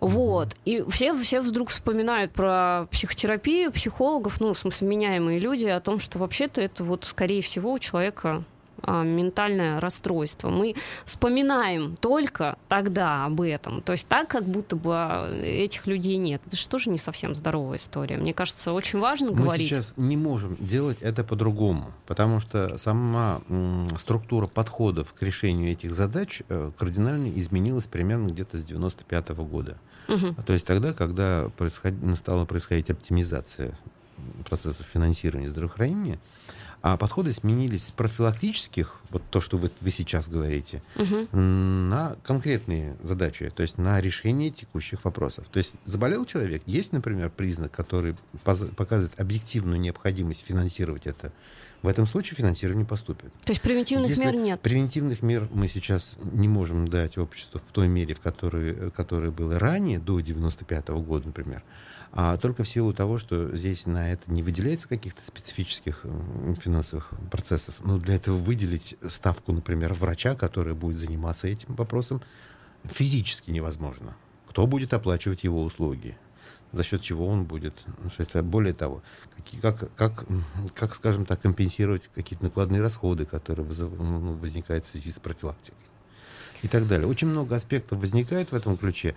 Вот. 0.00 0.56
И 0.64 0.82
все, 0.88 1.14
все 1.14 1.40
вдруг 1.40 1.68
вспоминают 1.68 2.32
про 2.32 2.88
психотерапию, 2.90 3.70
психологов, 3.70 4.40
ну, 4.40 4.54
в 4.54 4.58
смысле, 4.58 4.88
меняемые 4.88 5.38
люди, 5.38 5.66
о 5.66 5.80
том, 5.80 6.00
что 6.00 6.18
вообще-то 6.18 6.60
это 6.60 6.82
вот, 6.82 7.04
скорее 7.04 7.42
всего, 7.42 7.72
у 7.72 7.78
человека 7.78 8.44
ментальное 8.86 9.80
расстройство. 9.80 10.50
Мы 10.50 10.74
вспоминаем 11.04 11.96
только 11.96 12.56
тогда 12.68 13.24
об 13.24 13.40
этом. 13.40 13.82
То 13.82 13.92
есть 13.92 14.06
так, 14.06 14.28
как 14.28 14.44
будто 14.44 14.76
бы 14.76 14.92
а, 14.94 15.30
этих 15.42 15.86
людей 15.86 16.16
нет. 16.16 16.42
Это 16.46 16.56
же 16.56 16.68
тоже 16.68 16.90
не 16.90 16.98
совсем 16.98 17.34
здоровая 17.34 17.78
история. 17.78 18.16
Мне 18.16 18.34
кажется, 18.34 18.72
очень 18.72 18.98
важно 18.98 19.30
Мы 19.30 19.36
говорить. 19.36 19.70
Мы 19.70 19.76
сейчас 19.76 19.94
не 19.96 20.16
можем 20.16 20.56
делать 20.60 20.98
это 21.00 21.24
по-другому, 21.24 21.92
потому 22.06 22.40
что 22.40 22.78
сама 22.78 23.40
структура 23.98 24.46
подходов 24.46 25.12
к 25.12 25.22
решению 25.22 25.70
этих 25.70 25.92
задач 25.92 26.42
э, 26.48 26.70
кардинально 26.76 27.30
изменилась 27.38 27.86
примерно 27.86 28.28
где-то 28.28 28.58
с 28.58 28.64
95 28.64 29.30
-го 29.30 29.46
года. 29.46 29.76
Угу. 30.08 30.42
То 30.46 30.52
есть 30.52 30.66
тогда, 30.66 30.92
когда 30.92 31.48
происход... 31.56 31.94
стала 32.16 32.44
происходить 32.44 32.90
оптимизация 32.90 33.74
процессов 34.48 34.86
финансирования 34.86 35.48
здравоохранения, 35.48 36.18
а 36.82 36.96
подходы 36.96 37.32
сменились 37.32 37.86
с 37.86 37.92
профилактических, 37.92 39.00
вот 39.10 39.22
то, 39.30 39.40
что 39.40 39.58
вы, 39.58 39.70
вы 39.80 39.90
сейчас 39.90 40.28
говорите, 40.28 40.82
угу. 40.96 41.28
на 41.36 42.16
конкретные 42.22 42.96
задачи, 43.02 43.50
то 43.54 43.62
есть 43.62 43.76
на 43.76 44.00
решение 44.00 44.50
текущих 44.50 45.04
вопросов. 45.04 45.46
То 45.50 45.58
есть 45.58 45.74
заболел 45.84 46.24
человек, 46.24 46.62
есть, 46.66 46.92
например, 46.92 47.30
признак, 47.30 47.72
который 47.72 48.16
показывает 48.42 49.18
объективную 49.20 49.78
необходимость 49.78 50.44
финансировать 50.46 51.06
это. 51.06 51.32
В 51.82 51.88
этом 51.88 52.06
случае 52.06 52.36
финансирование 52.36 52.86
поступит. 52.86 53.32
То 53.44 53.52
есть 53.52 53.62
превентивных 53.62 54.10
Если 54.10 54.24
мер 54.24 54.36
нет? 54.36 54.60
Превентивных 54.60 55.22
мер 55.22 55.48
мы 55.50 55.66
сейчас 55.66 56.16
не 56.32 56.46
можем 56.46 56.86
дать 56.86 57.16
обществу 57.16 57.58
в 57.58 57.72
той 57.72 57.88
мере, 57.88 58.14
в 58.14 58.20
которой, 58.20 58.90
которой 58.90 59.30
было 59.30 59.58
ранее, 59.58 59.98
до 59.98 60.20
95 60.20 60.90
-го 60.90 61.02
года, 61.02 61.28
например 61.28 61.62
а 62.12 62.36
только 62.36 62.64
в 62.64 62.68
силу 62.68 62.92
того, 62.92 63.18
что 63.18 63.54
здесь 63.56 63.86
на 63.86 64.12
это 64.12 64.22
не 64.30 64.42
выделяется 64.42 64.88
каких-то 64.88 65.24
специфических 65.24 66.04
финансовых 66.60 67.10
процессов. 67.30 67.76
Но 67.84 67.98
для 67.98 68.16
этого 68.16 68.36
выделить 68.36 68.96
ставку, 69.08 69.52
например, 69.52 69.94
врача, 69.94 70.34
который 70.34 70.74
будет 70.74 70.98
заниматься 70.98 71.46
этим 71.46 71.74
вопросом, 71.74 72.20
физически 72.84 73.50
невозможно. 73.50 74.16
Кто 74.48 74.66
будет 74.66 74.92
оплачивать 74.92 75.44
его 75.44 75.62
услуги? 75.62 76.16
за 76.72 76.84
счет 76.84 77.02
чего 77.02 77.26
он 77.26 77.44
будет. 77.44 77.74
Ну, 78.02 78.10
это 78.18 78.42
более 78.42 78.74
того, 78.74 79.02
как, 79.60 79.94
как, 79.96 80.24
как, 80.74 80.94
скажем 80.94 81.26
так, 81.26 81.40
компенсировать 81.40 82.08
какие-то 82.14 82.44
накладные 82.44 82.80
расходы, 82.80 83.24
которые 83.24 83.66
ну, 83.66 84.34
возникают 84.34 84.84
в 84.84 84.88
связи 84.88 85.10
с 85.10 85.18
профилактикой 85.18 85.78
и 86.62 86.68
так 86.68 86.86
далее. 86.86 87.08
Очень 87.08 87.28
много 87.28 87.56
аспектов 87.56 87.98
возникает 87.98 88.52
в 88.52 88.54
этом 88.54 88.76
ключе. 88.76 89.14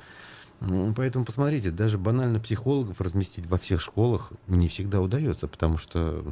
Поэтому 0.95 1.25
посмотрите, 1.25 1.71
даже 1.71 1.97
банально 1.97 2.39
психологов 2.39 3.01
разместить 3.01 3.45
во 3.47 3.57
всех 3.57 3.81
школах 3.81 4.31
не 4.47 4.67
всегда 4.69 5.01
удается, 5.01 5.47
потому 5.47 5.77
что 5.77 6.23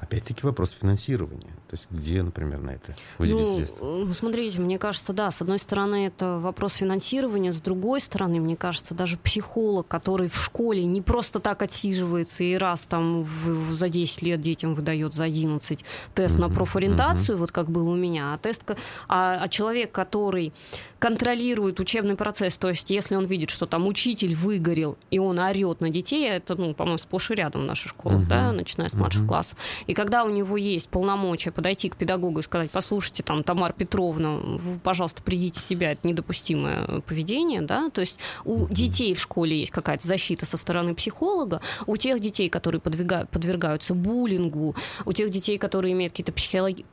Опять-таки 0.00 0.46
вопрос 0.46 0.70
финансирования. 0.70 1.50
То 1.68 1.76
есть 1.76 1.86
где, 1.90 2.22
например, 2.22 2.58
на 2.60 2.70
это 2.70 2.96
выделить 3.18 3.46
ну, 3.46 3.56
средства? 3.56 3.84
Э, 3.84 4.14
смотрите, 4.14 4.58
мне 4.58 4.78
кажется, 4.78 5.12
да, 5.12 5.30
с 5.30 5.42
одной 5.42 5.58
стороны 5.58 6.06
это 6.06 6.38
вопрос 6.38 6.74
финансирования, 6.74 7.52
с 7.52 7.60
другой 7.60 8.00
стороны, 8.00 8.40
мне 8.40 8.56
кажется, 8.56 8.94
даже 8.94 9.18
психолог, 9.18 9.86
который 9.88 10.28
в 10.28 10.42
школе 10.42 10.86
не 10.86 11.02
просто 11.02 11.38
так 11.38 11.60
отсиживается 11.60 12.44
и 12.44 12.54
раз 12.54 12.86
там 12.86 13.24
в, 13.24 13.72
за 13.72 13.90
10 13.90 14.22
лет 14.22 14.40
детям 14.40 14.74
выдает 14.74 15.12
за 15.12 15.24
11 15.24 15.84
тест 16.14 16.36
uh-huh, 16.36 16.40
на 16.40 16.48
профориентацию, 16.48 17.36
uh-huh. 17.36 17.40
вот 17.40 17.52
как 17.52 17.70
было 17.70 17.90
у 17.90 17.96
меня, 17.96 18.32
а 18.32 18.38
тест, 18.38 18.62
а, 19.06 19.38
а 19.42 19.48
человек, 19.48 19.92
который 19.92 20.54
контролирует 21.00 21.80
учебный 21.80 22.14
процесс, 22.14 22.56
то 22.58 22.68
есть 22.68 22.90
если 22.90 23.16
он 23.16 23.24
видит, 23.24 23.48
что 23.48 23.66
там 23.66 23.86
учитель 23.86 24.34
выгорел, 24.34 24.98
и 25.10 25.18
он 25.18 25.38
орет 25.38 25.80
на 25.80 25.88
детей, 25.88 26.28
это, 26.28 26.54
ну, 26.54 26.74
по-моему, 26.74 26.98
сплошь 26.98 27.30
и 27.30 27.34
рядом 27.34 27.62
в 27.62 27.64
наших 27.64 27.92
школах, 27.92 28.20
uh-huh. 28.20 28.28
да, 28.28 28.52
начиная 28.52 28.90
с 28.90 28.92
младших 28.92 29.22
uh-huh. 29.22 29.28
классов, 29.28 29.58
и 29.86 29.94
когда 29.94 30.24
у 30.24 30.28
него 30.28 30.58
есть 30.58 30.90
полномочия 30.90 31.50
подойти 31.50 31.88
к 31.88 31.96
педагогу 31.96 32.40
и 32.40 32.42
сказать, 32.42 32.70
послушайте, 32.70 33.22
там, 33.22 33.42
Тамара 33.42 33.72
Петровна, 33.72 34.36
вы, 34.36 34.78
пожалуйста, 34.78 35.22
придите 35.22 35.58
себя, 35.58 35.92
это 35.92 36.06
недопустимое 36.06 37.00
поведение, 37.00 37.62
да, 37.62 37.88
то 37.88 38.02
есть 38.02 38.18
у 38.44 38.68
детей 38.68 39.14
в 39.14 39.20
школе 39.20 39.58
есть 39.58 39.72
какая-то 39.72 40.06
защита 40.06 40.44
со 40.44 40.58
стороны 40.58 40.94
психолога, 40.94 41.62
у 41.86 41.96
тех 41.96 42.20
детей, 42.20 42.50
которые 42.50 42.80
подвигают, 42.82 43.30
подвергаются 43.30 43.94
буллингу, 43.94 44.76
у 45.06 45.12
тех 45.14 45.30
детей, 45.30 45.56
которые 45.56 45.94
имеют 45.94 46.12
какие-то 46.12 46.32
психологи- 46.32 46.84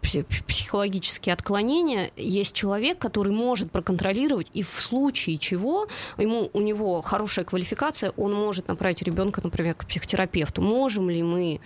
психологические 0.47 1.33
отклонения, 1.33 2.09
есть 2.15 2.55
человек, 2.55 2.99
который 2.99 3.33
может 3.33 3.69
проконтролировать, 3.69 3.96
и 4.53 4.63
в 4.63 4.79
случае 4.79 5.37
чего 5.37 5.87
ему, 6.17 6.49
у 6.53 6.61
него 6.61 7.01
хорошая 7.01 7.45
квалификация, 7.45 8.11
он 8.17 8.33
может 8.33 8.67
направить 8.67 9.01
ребенка, 9.01 9.41
например, 9.43 9.75
к 9.75 9.85
психотерапевту. 9.85 10.61
Можем 10.61 11.09
ли 11.09 11.23
мы 11.23 11.59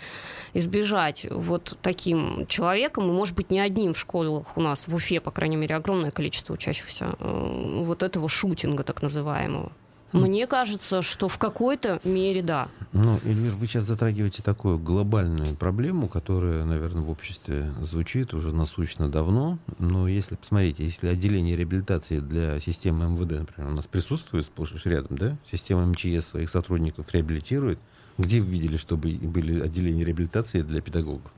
избежать 0.54 1.26
вот 1.30 1.78
таким 1.82 2.46
человеком, 2.48 3.10
и, 3.10 3.12
может 3.12 3.36
быть, 3.36 3.50
не 3.50 3.60
одним 3.60 3.94
в 3.94 4.00
школах 4.00 4.58
у 4.58 4.62
нас, 4.62 4.88
в 4.88 4.96
Уфе, 4.96 5.20
по 5.22 5.32
крайней 5.32 5.58
мере, 5.58 5.76
огромное 5.76 6.12
количество 6.12 6.54
учащихся 6.54 7.16
э, 7.20 7.82
вот 7.84 8.04
этого 8.04 8.28
шутинга 8.30 8.84
так 8.84 9.02
называемого. 9.02 9.72
Мне 10.14 10.48
кажется, 10.48 11.02
что 11.02 11.28
в 11.28 11.38
какой-то 11.38 12.00
мере 12.04 12.42
да. 12.42 12.68
Ну, 12.94 13.20
Эльвир, 13.24 13.54
вы 13.54 13.68
сейчас 13.68 13.86
затрагиваете 13.86 14.44
такую 14.44 14.78
глобальную 14.78 15.56
проблему, 15.56 16.10
которая, 16.10 16.66
наверное, 16.66 17.02
в 17.02 17.10
обществе 17.10 17.72
звучит 17.82 18.34
уже 18.34 18.54
насущно 18.54 19.08
давно. 19.08 19.58
Но 19.80 20.08
если, 20.08 20.36
посмотрите, 20.36 20.84
если 20.84 21.08
отделение 21.08 21.56
реабилитации 21.56 22.20
для 22.20 22.60
системы 22.60 23.06
МВД, 23.06 23.40
например, 23.40 23.72
у 23.72 23.76
нас 23.76 23.88
присутствует 23.88 24.46
сплошь 24.46 24.74
и 24.86 24.90
рядом, 24.90 25.18
да, 25.18 25.38
система 25.50 25.86
МЧС 25.86 26.28
своих 26.28 26.50
сотрудников 26.50 27.12
реабилитирует, 27.14 27.80
где 28.18 28.42
вы 28.42 28.48
видели, 28.48 28.78
чтобы 28.78 29.12
были 29.12 29.62
отделения 29.62 30.04
реабилитации 30.04 30.62
для 30.62 30.82
педагогов? 30.82 31.32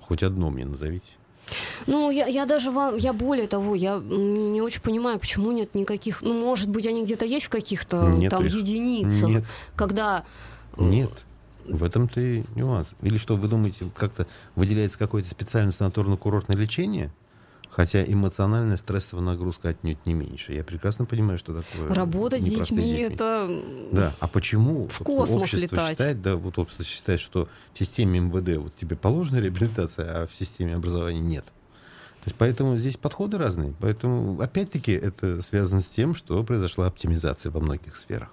Хоть 0.00 0.22
одно 0.22 0.50
мне 0.50 0.64
назовите. 0.64 1.12
Ну, 1.86 2.10
я, 2.10 2.26
я 2.26 2.46
даже 2.46 2.70
вам, 2.70 2.96
я 2.96 3.12
более 3.12 3.46
того, 3.46 3.74
я 3.74 3.98
не, 3.98 4.48
не 4.48 4.62
очень 4.62 4.80
понимаю, 4.80 5.18
почему 5.18 5.52
нет 5.52 5.74
никаких, 5.74 6.22
ну, 6.22 6.38
может 6.38 6.68
быть, 6.68 6.86
они 6.86 7.04
где-то 7.04 7.24
есть 7.24 7.46
в 7.46 7.50
каких-то 7.50 8.08
нет 8.08 8.30
там 8.30 8.44
их. 8.44 8.54
единицах, 8.54 9.28
нет. 9.28 9.44
когда... 9.76 10.24
Нет. 10.76 11.10
В 11.66 11.82
этом-то 11.82 12.20
и 12.20 12.44
нюанс. 12.54 12.94
Или 13.00 13.16
что, 13.16 13.36
вы 13.36 13.48
думаете, 13.48 13.88
как-то 13.96 14.26
выделяется 14.54 14.98
какое-то 14.98 15.30
специальное 15.30 15.72
санаторно-курортное 15.72 16.56
лечение? 16.56 17.10
Хотя 17.74 18.04
эмоциональная 18.04 18.76
стрессовая 18.76 19.24
нагрузка 19.24 19.70
отнюдь 19.70 20.06
не 20.06 20.14
меньше. 20.14 20.52
Я 20.52 20.62
прекрасно 20.62 21.06
понимаю, 21.06 21.40
что 21.40 21.60
такое. 21.60 21.92
Работать 21.92 22.40
с 22.40 22.44
детьми, 22.44 22.60
детьми 22.62 22.98
это. 23.00 23.62
Да. 23.90 24.12
А 24.20 24.28
почему 24.28 24.86
в 24.86 24.98
космос 24.98 25.42
общество 25.42 25.74
летать? 25.74 25.90
считает, 25.90 26.22
да, 26.22 26.36
вот 26.36 26.56
общество 26.58 26.84
считает, 26.84 27.18
что 27.18 27.48
в 27.72 27.78
системе 27.78 28.20
МВД 28.20 28.58
вот 28.62 28.76
тебе 28.76 28.94
положена 28.94 29.40
реабилитация, 29.40 30.22
а 30.22 30.26
в 30.28 30.34
системе 30.34 30.76
образования 30.76 31.18
нет. 31.18 31.44
То 31.46 32.26
есть 32.26 32.36
поэтому 32.38 32.76
здесь 32.76 32.96
подходы 32.96 33.38
разные. 33.38 33.74
Поэтому, 33.80 34.40
опять-таки, 34.40 34.92
это 34.92 35.42
связано 35.42 35.80
с 35.80 35.88
тем, 35.88 36.14
что 36.14 36.44
произошла 36.44 36.86
оптимизация 36.86 37.50
во 37.50 37.58
многих 37.58 37.96
сферах. 37.96 38.28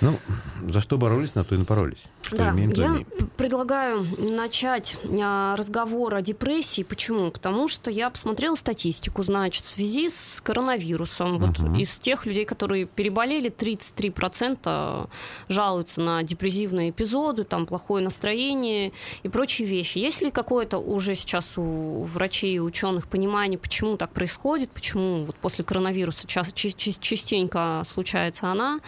Ну, 0.00 0.20
за 0.68 0.80
что 0.80 0.98
боролись, 0.98 1.34
на 1.34 1.42
то 1.42 1.56
и 1.56 1.58
напоролись. 1.58 2.04
Что 2.32 2.38
да, 2.38 2.50
имеем, 2.52 2.70
я 2.70 2.86
имеем. 2.86 3.06
предлагаю 3.36 4.06
начать 4.18 4.96
а, 5.20 5.54
разговор 5.54 6.14
о 6.14 6.22
депрессии. 6.22 6.82
Почему? 6.82 7.30
Потому 7.30 7.68
что 7.68 7.90
я 7.90 8.08
посмотрела 8.08 8.54
статистику, 8.54 9.22
значит, 9.22 9.64
в 9.64 9.68
связи 9.68 10.08
с 10.08 10.40
коронавирусом. 10.42 11.38
Вот 11.38 11.58
uh-huh. 11.58 11.78
из 11.78 11.98
тех 11.98 12.24
людей, 12.24 12.46
которые 12.46 12.86
переболели, 12.86 13.50
33% 13.50 15.10
жалуются 15.48 16.00
на 16.00 16.22
депрессивные 16.22 16.88
эпизоды, 16.88 17.44
там 17.44 17.66
плохое 17.66 18.02
настроение 18.02 18.92
и 19.22 19.28
прочие 19.28 19.68
вещи. 19.68 19.98
Есть 19.98 20.22
ли 20.22 20.30
какое-то 20.30 20.78
уже 20.78 21.14
сейчас 21.14 21.58
у 21.58 22.04
врачей 22.04 22.54
и 22.54 22.60
ученых 22.60 23.08
понимание, 23.08 23.58
почему 23.58 23.98
так 23.98 24.10
происходит, 24.10 24.70
почему 24.70 25.24
вот 25.24 25.36
после 25.36 25.64
коронавируса 25.64 26.26
частенько 26.26 27.82
случается 27.86 28.46
она, 28.46 28.80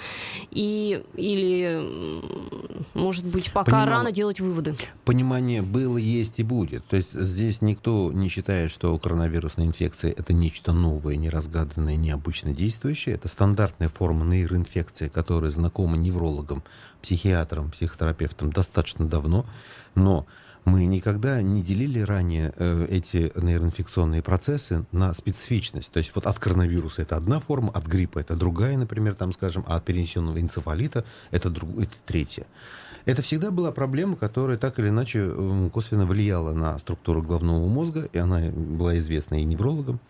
и, 0.51 1.03
или, 1.15 1.83
может 2.95 3.27
быть, 3.27 3.34
пока 3.53 3.73
Понимал... 3.73 3.87
рано 3.87 4.13
делать 4.13 4.41
выводы. 4.41 4.77
Понимание 5.05 5.63
было, 5.63 5.97
есть 5.99 6.39
и 6.39 6.43
будет. 6.43 6.85
То 6.87 6.97
есть 6.97 7.13
здесь 7.13 7.63
никто 7.63 8.13
не 8.13 8.29
считает, 8.29 8.71
что 8.71 8.97
коронавирусная 8.99 9.67
инфекция 9.67 10.13
это 10.13 10.33
нечто 10.33 10.73
новое, 10.73 11.17
неразгаданное, 11.17 11.97
необычно 11.97 12.53
действующее. 12.53 13.15
Это 13.15 13.29
стандартная 13.29 13.89
форма 13.89 14.25
нейроинфекции, 14.25 15.09
которая 15.09 15.51
знакома 15.51 15.97
неврологам, 15.97 16.63
психиатрам, 17.03 17.71
психотерапевтам 17.71 18.53
достаточно 18.53 19.07
давно. 19.07 19.47
Но 19.95 20.27
мы 20.65 20.87
никогда 20.87 21.43
не 21.43 21.63
делили 21.63 22.01
ранее 22.01 22.53
э, 22.57 22.87
эти 22.89 23.33
нейроинфекционные 23.37 24.23
процессы 24.23 24.87
на 24.93 25.13
специфичность. 25.13 25.93
То 25.93 25.99
есть 25.99 26.13
вот 26.15 26.27
от 26.27 26.39
коронавируса 26.39 27.03
это 27.03 27.17
одна 27.17 27.39
форма, 27.39 27.71
от 27.71 27.87
гриппа 27.87 28.19
это 28.19 28.35
другая, 28.35 28.77
например, 28.79 29.15
там, 29.15 29.33
скажем, 29.33 29.65
а 29.67 29.77
от 29.77 29.85
перенесенного 29.85 30.41
энцефалита 30.41 31.05
это, 31.31 31.51
друг, 31.51 31.79
это 31.79 31.93
третья. 32.07 32.47
Это 33.05 33.23
всегда 33.23 33.51
была 33.51 33.71
проблема, 33.71 34.17
которая 34.17 34.57
так 34.57 34.79
или 34.79 34.89
иначе 34.89 35.31
косвенно 35.73 36.07
влияла 36.07 36.55
на 36.55 36.79
структуру 36.79 37.23
головного 37.23 37.67
мозга, 37.67 38.09
и 38.13 38.19
она 38.19 38.41
была 38.51 38.97
известна 38.99 39.41
и 39.41 39.45
неврологам. 39.45 40.01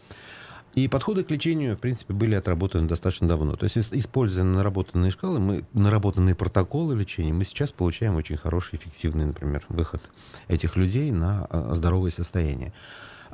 И 0.74 0.88
подходы 0.88 1.22
к 1.22 1.30
лечению, 1.30 1.76
в 1.76 1.80
принципе, 1.80 2.14
были 2.14 2.34
отработаны 2.34 2.88
достаточно 2.88 3.28
давно. 3.28 3.54
То 3.54 3.64
есть, 3.64 3.76
используя 3.92 4.42
наработанные 4.42 5.12
шкалы, 5.12 5.38
мы, 5.38 5.64
наработанные 5.72 6.34
протоколы 6.34 6.96
лечения, 6.96 7.32
мы 7.32 7.44
сейчас 7.44 7.70
получаем 7.70 8.16
очень 8.16 8.36
хороший, 8.36 8.76
эффективный, 8.76 9.26
например, 9.26 9.64
выход 9.68 10.02
этих 10.48 10.74
людей 10.74 11.12
на 11.12 11.46
а, 11.48 11.74
здоровое 11.76 12.10
состояние. 12.10 12.72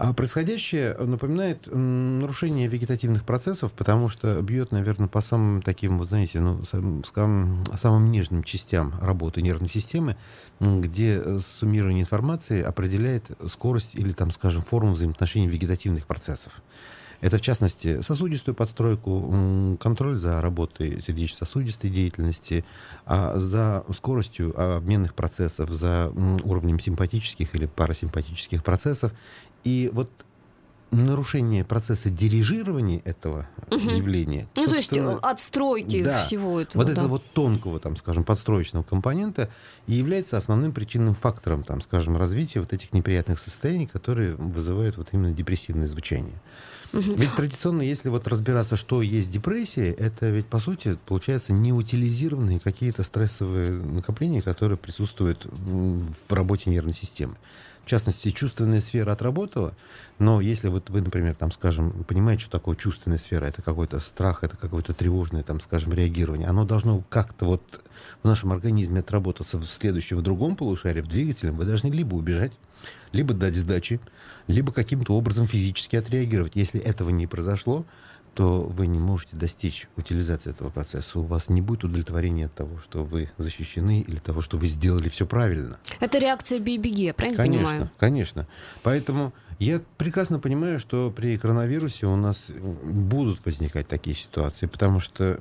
А 0.00 0.14
происходящее 0.14 0.96
напоминает 0.96 1.68
нарушение 1.70 2.68
вегетативных 2.68 3.22
процессов, 3.22 3.70
потому 3.74 4.08
что 4.08 4.40
бьет, 4.40 4.72
наверное, 4.72 5.08
по 5.08 5.20
самым 5.20 5.60
таким, 5.60 5.98
вот 5.98 6.08
знаете, 6.08 6.40
ну, 6.40 6.64
самым, 6.64 7.62
самым 7.76 8.10
нежным 8.10 8.42
частям 8.42 8.94
работы 9.02 9.42
нервной 9.42 9.68
системы, 9.68 10.16
где 10.58 11.20
э, 11.22 11.38
суммирование 11.40 12.00
информации 12.00 12.62
определяет 12.62 13.26
скорость 13.46 13.94
или, 13.94 14.12
там, 14.12 14.30
скажем, 14.30 14.62
форму 14.62 14.92
взаимоотношений 14.92 15.48
вегетативных 15.48 16.06
процессов. 16.06 16.62
Это, 17.20 17.38
в 17.38 17.40
частности, 17.40 18.00
сосудистую 18.02 18.54
подстройку, 18.54 19.76
контроль 19.80 20.16
за 20.16 20.40
работой 20.40 21.02
сердечно-сосудистой 21.02 21.90
деятельности, 21.90 22.64
а 23.06 23.38
за 23.38 23.84
скоростью 23.94 24.58
обменных 24.58 25.14
процессов, 25.14 25.70
за 25.70 26.12
уровнем 26.44 26.80
симпатических 26.80 27.54
или 27.54 27.66
парасимпатических 27.66 28.64
процессов. 28.64 29.12
И 29.64 29.90
вот 29.92 30.10
нарушение 30.90 31.64
процесса 31.64 32.10
дирижирования 32.10 33.00
этого 33.04 33.46
угу. 33.70 33.90
явления. 33.90 34.48
Ну, 34.56 34.66
то 34.66 34.76
есть 34.76 34.92
отстройки 35.22 36.02
да, 36.02 36.24
всего 36.24 36.60
этого. 36.60 36.82
Вот 36.82 36.86
да. 36.86 36.92
этого 36.92 37.08
вот 37.08 37.24
тонкого, 37.32 37.78
там, 37.78 37.96
скажем, 37.96 38.24
подстроечного 38.24 38.82
компонента 38.82 39.50
и 39.86 39.94
является 39.94 40.36
основным 40.36 40.72
причинным 40.72 41.14
фактором, 41.14 41.62
там, 41.62 41.80
скажем, 41.80 42.16
развития 42.16 42.60
вот 42.60 42.72
этих 42.72 42.92
неприятных 42.92 43.38
состояний, 43.38 43.86
которые 43.86 44.34
вызывают 44.34 44.96
вот 44.96 45.08
именно 45.12 45.32
депрессивное 45.32 45.86
звучание. 45.86 46.40
Ведь 46.92 47.34
традиционно, 47.34 47.82
если 47.82 48.08
вот 48.08 48.26
разбираться, 48.26 48.76
что 48.76 49.00
есть 49.02 49.30
депрессия, 49.30 49.92
это 49.92 50.28
ведь, 50.30 50.46
по 50.46 50.58
сути, 50.58 50.98
получается 51.06 51.52
неутилизированные 51.52 52.58
какие-то 52.58 53.04
стрессовые 53.04 53.72
накопления, 53.72 54.42
которые 54.42 54.76
присутствуют 54.76 55.46
в 55.50 56.32
работе 56.32 56.70
нервной 56.70 56.94
системы. 56.94 57.36
В 57.84 57.86
частности, 57.90 58.30
чувственная 58.30 58.80
сфера 58.80 59.12
отработала, 59.12 59.74
но 60.18 60.40
если 60.40 60.68
вот 60.68 60.90
вы, 60.90 61.00
например, 61.00 61.34
там, 61.34 61.50
скажем, 61.50 62.04
понимаете, 62.06 62.42
что 62.42 62.52
такое 62.52 62.76
чувственная 62.76 63.18
сфера, 63.18 63.46
это 63.46 63.62
какой-то 63.62 63.98
страх, 64.00 64.44
это 64.44 64.56
какое-то 64.56 64.92
тревожное, 64.92 65.42
там, 65.42 65.60
скажем, 65.60 65.92
реагирование, 65.92 66.46
оно 66.46 66.64
должно 66.64 67.02
как-то 67.08 67.46
вот 67.46 67.62
в 68.22 68.26
нашем 68.28 68.52
организме 68.52 69.00
отработаться 69.00 69.58
в 69.58 69.64
следующем, 69.64 70.18
в 70.18 70.22
другом 70.22 70.56
полушарии, 70.56 71.00
в 71.00 71.08
двигателе, 71.08 71.52
вы 71.52 71.64
должны 71.64 71.88
либо 71.88 72.14
убежать, 72.14 72.52
либо 73.12 73.34
дать 73.34 73.54
сдачи, 73.54 74.00
либо 74.46 74.72
каким-то 74.72 75.14
образом 75.14 75.46
физически 75.46 75.96
отреагировать. 75.96 76.52
Если 76.54 76.80
этого 76.80 77.10
не 77.10 77.26
произошло, 77.26 77.84
то 78.34 78.62
вы 78.62 78.86
не 78.86 78.98
можете 78.98 79.36
достичь 79.36 79.88
утилизации 79.96 80.50
этого 80.50 80.70
процесса. 80.70 81.18
У 81.18 81.22
вас 81.22 81.48
не 81.48 81.60
будет 81.60 81.84
удовлетворения 81.84 82.46
от 82.46 82.54
того, 82.54 82.78
что 82.78 83.04
вы 83.04 83.28
защищены 83.38 84.00
или 84.00 84.16
того, 84.16 84.40
что 84.40 84.56
вы 84.56 84.66
сделали 84.66 85.08
все 85.08 85.26
правильно. 85.26 85.78
Это 85.98 86.18
реакция 86.18 86.60
бей-беги, 86.60 87.12
правильно 87.12 87.36
конечно, 87.36 87.66
понимаю? 87.66 87.90
Конечно, 87.98 88.46
Поэтому 88.82 89.32
я 89.60 89.80
прекрасно 89.98 90.38
понимаю, 90.38 90.78
что 90.78 91.10
при 91.10 91.36
коронавирусе 91.36 92.06
у 92.06 92.16
нас 92.16 92.50
будут 92.50 93.44
возникать 93.44 93.86
такие 93.86 94.16
ситуации, 94.16 94.66
потому 94.66 95.00
что 95.00 95.38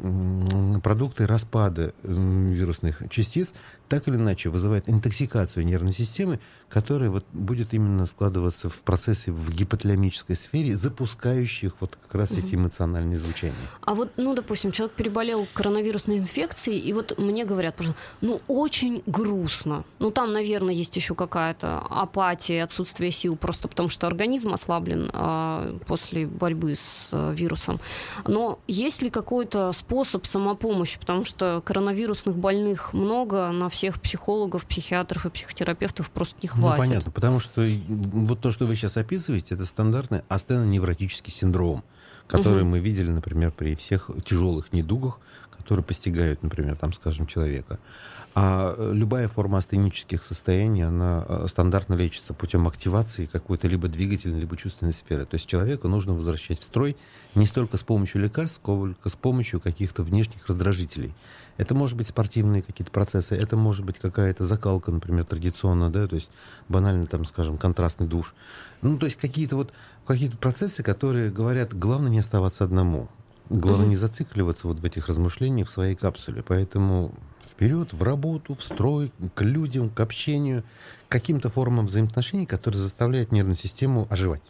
продукты 0.84 1.26
распада 1.26 1.94
вирусных 2.04 3.02
частиц 3.10 3.54
так 3.88 4.08
или 4.08 4.16
иначе 4.16 4.50
вызывают 4.50 4.88
интоксикацию 4.88 5.66
нервной 5.66 5.94
системы, 5.94 6.40
которая 6.70 7.10
вот 7.10 7.26
будет 7.34 7.74
именно 7.74 8.06
складываться 8.06 8.70
в 8.70 8.80
процессе 8.82 9.32
в 9.32 9.52
гипоталамической 9.52 10.36
сфере, 10.36 10.76
запускающих 10.76 11.74
вот 11.80 11.98
как 12.08 12.14
раз 12.14 12.32
угу. 12.32 12.42
эти 12.46 12.56
эмоциональные 12.56 13.18
звучания. 13.18 13.56
А 13.82 13.96
вот, 13.96 14.12
ну, 14.18 14.36
допустим, 14.36 14.72
человек 14.72 14.96
переболел 14.96 15.48
коронавирусной 15.54 16.20
инфекцией, 16.20 16.80
и 16.80 16.94
вот 16.94 17.18
мне 17.18 17.46
говорят, 17.46 17.76
ну, 18.22 18.42
очень 18.48 19.02
грустно. 19.08 19.84
Ну, 19.98 20.12
там, 20.12 20.34
наверное, 20.34 20.74
есть 20.74 20.96
еще 20.96 21.16
какая-то 21.16 21.80
апатия, 21.80 22.64
отсутствие 22.64 23.10
сил, 23.12 23.36
просто 23.36 23.68
потому 23.68 23.90
что 23.90 24.09
организм 24.10 24.54
ослаблен 24.54 25.10
а, 25.14 25.78
после 25.88 26.26
борьбы 26.26 26.76
с 26.76 27.10
а, 27.12 27.32
вирусом. 27.32 27.80
Но 28.28 28.60
есть 28.68 29.02
ли 29.02 29.10
какой-то 29.10 29.72
способ 29.72 30.26
самопомощи? 30.26 31.00
Потому 31.00 31.24
что 31.26 31.62
коронавирусных 31.66 32.38
больных 32.38 32.94
много, 32.94 33.52
на 33.52 33.70
всех 33.70 34.02
психологов, 34.02 34.66
психиатров 34.66 35.26
и 35.26 35.30
психотерапевтов 35.30 36.10
просто 36.12 36.36
не 36.42 36.48
хватит. 36.48 36.78
Ну, 36.78 36.86
понятно, 36.86 37.12
потому 37.12 37.40
что 37.40 37.66
вот 37.88 38.42
то, 38.42 38.52
что 38.52 38.66
вы 38.66 38.76
сейчас 38.76 38.98
описываете, 38.98 39.56
это 39.56 39.66
стандартный 39.66 40.22
астеноневротический 40.28 41.32
синдром, 41.32 41.84
который 42.28 42.64
угу. 42.64 42.72
мы 42.72 42.80
видели, 42.80 43.10
например, 43.10 43.52
при 43.52 43.76
всех 43.76 44.10
тяжелых 44.26 44.74
недугах, 44.74 45.20
которые 45.58 45.84
постигают, 45.84 46.42
например, 46.42 46.78
там, 46.78 46.94
скажем, 46.94 47.28
человека. 47.28 47.80
А 48.36 48.76
э, 48.78 48.92
любая 48.94 49.28
форма 49.28 49.58
астенических 49.58 50.24
состояний, 50.24 50.84
она 50.84 51.26
э, 51.28 51.48
стандартно 51.50 51.96
лечится 51.96 52.34
путем 52.34 52.68
активации 52.68 53.26
какой-то 53.26 53.68
либо 53.68 53.88
двигательной, 53.88 54.40
либо 54.40 54.56
чувственной 54.56 54.94
сферы. 54.94 55.26
То 55.26 55.36
есть 55.36 55.48
человеку 55.48 55.88
нужно 55.88 56.14
возвращать 56.14 56.60
в 56.60 56.64
строй 56.64 56.96
не 57.34 57.46
столько 57.48 57.78
с 57.78 57.84
помощью 57.84 58.22
лекарств, 58.22 58.58
сколько 58.58 59.10
с 59.10 59.16
помощью 59.16 59.60
каких-то 59.60 60.04
внешних 60.04 60.48
раздражителей. 60.48 61.14
Это 61.58 61.76
может 61.76 61.98
быть 61.98 62.08
спортивные 62.08 62.62
какие-то 62.62 62.92
процессы, 62.92 63.36
это 63.36 63.58
может 63.58 63.84
быть 63.84 63.98
какая-то 64.00 64.46
закалка, 64.46 64.92
например, 64.92 65.26
традиционно, 65.26 65.90
да, 65.90 66.08
то 66.08 66.16
есть 66.16 66.30
банально, 66.70 67.06
там, 67.08 67.26
скажем, 67.26 67.58
контрастный 67.58 68.08
душ. 68.08 68.34
Ну, 68.82 68.98
то 68.98 69.08
есть 69.08 69.18
какие-то 69.18 69.58
вот 69.58 69.74
какие-то 70.06 70.38
процессы, 70.38 70.84
которые 70.84 71.32
говорят, 71.32 71.74
главное 71.74 72.12
не 72.12 72.20
оставаться 72.20 72.64
одному. 72.64 73.10
Главное 73.50 73.86
mm-hmm. 73.86 73.90
не 73.90 73.96
зацикливаться 73.96 74.68
вот 74.68 74.80
в 74.80 74.86
этих 74.86 75.08
размышлениях 75.08 75.70
в 75.70 75.72
своей 75.72 75.96
капсуле. 75.96 76.44
Поэтому 76.48 77.14
вперед, 77.50 77.94
в 77.94 78.04
работу, 78.04 78.54
в 78.54 78.64
строй, 78.64 79.12
к 79.34 79.42
людям, 79.42 79.90
к 79.90 80.00
общению, 80.00 80.64
к 81.08 81.12
каким-то 81.12 81.50
формам 81.50 81.88
взаимоотношений, 81.88 82.46
которые 82.46 82.80
заставляют 82.82 83.32
нервную 83.32 83.56
систему 83.56 84.08
оживать. 84.10 84.44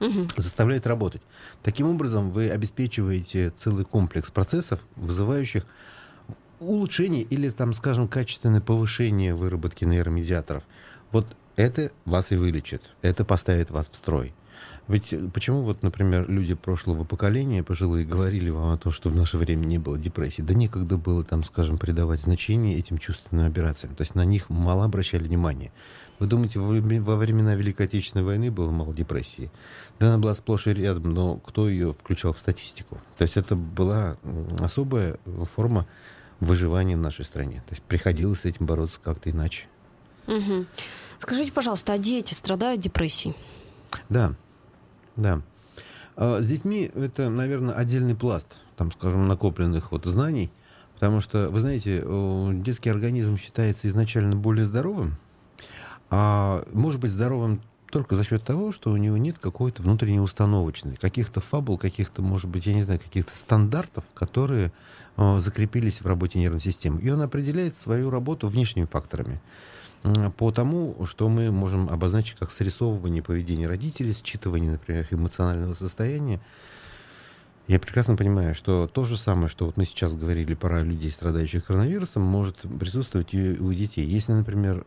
Угу. 0.00 0.28
заставляют 0.36 0.86
работать. 0.86 1.22
Таким 1.62 1.88
образом, 1.88 2.30
вы 2.30 2.50
обеспечиваете 2.50 3.50
целый 3.56 3.84
комплекс 3.84 4.30
процессов, 4.30 4.80
вызывающих 4.96 5.64
улучшение 6.60 7.22
или, 7.22 7.48
там, 7.50 7.72
скажем, 7.72 8.08
качественное 8.08 8.60
повышение 8.60 9.34
выработки 9.34 9.84
нейромедиаторов. 9.84 10.64
Вот 11.12 11.26
это 11.56 11.92
вас 12.04 12.32
и 12.32 12.36
вылечит, 12.36 12.82
это 13.02 13.24
поставит 13.24 13.70
вас 13.70 13.88
в 13.88 13.94
строй. 13.94 14.34
Ведь 14.86 15.12
э, 15.12 15.28
почему 15.32 15.62
вот, 15.62 15.82
например, 15.82 16.28
люди 16.28 16.54
прошлого 16.54 17.04
поколения, 17.04 17.62
пожилые, 17.62 18.04
говорили 18.04 18.50
вам 18.50 18.70
о 18.70 18.76
том, 18.76 18.92
что 18.92 19.10
в 19.10 19.16
наше 19.16 19.38
время 19.38 19.64
не 19.64 19.78
было 19.78 19.98
депрессии? 19.98 20.42
Да 20.42 20.54
некогда 20.54 20.96
было 20.96 21.24
там, 21.24 21.42
скажем, 21.44 21.78
придавать 21.78 22.20
значение 22.20 22.76
этим 22.76 22.98
чувственным 22.98 23.46
операциям. 23.46 23.94
То 23.94 24.02
есть 24.02 24.14
на 24.14 24.24
них 24.24 24.50
мало 24.50 24.84
обращали 24.84 25.22
внимание. 25.22 25.72
Вы 26.18 26.26
думаете, 26.26 26.60
во 26.60 27.16
времена 27.16 27.54
Великой 27.54 27.86
Отечественной 27.86 28.24
войны 28.24 28.50
было 28.50 28.70
мало 28.70 28.94
депрессии? 28.94 29.50
Да 29.98 30.08
она 30.08 30.18
была 30.18 30.34
сплошь 30.34 30.66
и 30.66 30.74
рядом, 30.74 31.12
но 31.12 31.36
кто 31.38 31.68
ее 31.68 31.92
включал 31.92 32.32
в 32.32 32.38
статистику? 32.38 33.00
То 33.18 33.24
есть 33.24 33.36
это 33.36 33.56
была 33.56 34.16
особая 34.60 35.18
форма 35.56 35.86
выживания 36.40 36.96
в 36.96 37.00
нашей 37.00 37.24
стране. 37.24 37.62
То 37.66 37.72
есть 37.72 37.82
приходилось 37.82 38.40
с 38.40 38.44
этим 38.44 38.66
бороться 38.66 39.00
как-то 39.02 39.30
иначе. 39.30 39.66
Угу. 40.26 40.66
Скажите, 41.18 41.52
пожалуйста, 41.52 41.94
а 41.94 41.98
дети 41.98 42.34
страдают 42.34 42.80
депрессией? 42.80 43.34
Да, 44.08 44.34
да. 45.16 45.40
А 46.16 46.40
с 46.40 46.46
детьми 46.46 46.90
это, 46.94 47.28
наверное, 47.28 47.74
отдельный 47.74 48.14
пласт, 48.14 48.60
там, 48.76 48.92
скажем, 48.92 49.26
накопленных 49.26 49.92
вот 49.92 50.04
знаний, 50.04 50.50
потому 50.94 51.20
что, 51.20 51.48
вы 51.50 51.60
знаете, 51.60 52.04
детский 52.62 52.90
организм 52.90 53.36
считается 53.36 53.88
изначально 53.88 54.36
более 54.36 54.64
здоровым, 54.64 55.16
а 56.10 56.64
может 56.72 57.00
быть 57.00 57.10
здоровым 57.10 57.60
только 57.90 58.16
за 58.16 58.24
счет 58.24 58.42
того, 58.44 58.72
что 58.72 58.90
у 58.90 58.96
него 58.96 59.16
нет 59.16 59.38
какой-то 59.38 59.82
внутренней 59.82 60.20
установочной, 60.20 60.96
каких-то 60.96 61.40
фабул, 61.40 61.78
каких-то, 61.78 62.22
может 62.22 62.50
быть, 62.50 62.66
я 62.66 62.74
не 62.74 62.82
знаю, 62.82 62.98
каких-то 62.98 63.36
стандартов, 63.36 64.04
которые 64.14 64.72
закрепились 65.16 66.00
в 66.00 66.06
работе 66.06 66.40
нервной 66.40 66.60
системы. 66.60 67.00
И 67.00 67.10
он 67.10 67.22
определяет 67.22 67.76
свою 67.76 68.10
работу 68.10 68.48
внешними 68.48 68.84
факторами 68.84 69.40
по 70.36 70.52
тому, 70.52 70.96
что 71.06 71.28
мы 71.28 71.50
можем 71.50 71.88
обозначить 71.88 72.38
как 72.38 72.50
срисовывание 72.50 73.22
поведения 73.22 73.66
родителей, 73.66 74.10
считывание, 74.10 74.72
например, 74.72 75.06
эмоционального 75.10 75.74
состояния. 75.74 76.40
Я 77.66 77.78
прекрасно 77.80 78.14
понимаю, 78.14 78.54
что 78.54 78.86
то 78.86 79.04
же 79.04 79.16
самое, 79.16 79.48
что 79.48 79.64
вот 79.64 79.78
мы 79.78 79.86
сейчас 79.86 80.14
говорили 80.14 80.52
про 80.52 80.82
людей, 80.82 81.10
страдающих 81.10 81.64
коронавирусом, 81.64 82.22
может 82.22 82.58
присутствовать 82.78 83.32
и 83.32 83.52
у 83.58 83.72
детей. 83.72 84.04
Если, 84.04 84.32
например, 84.32 84.84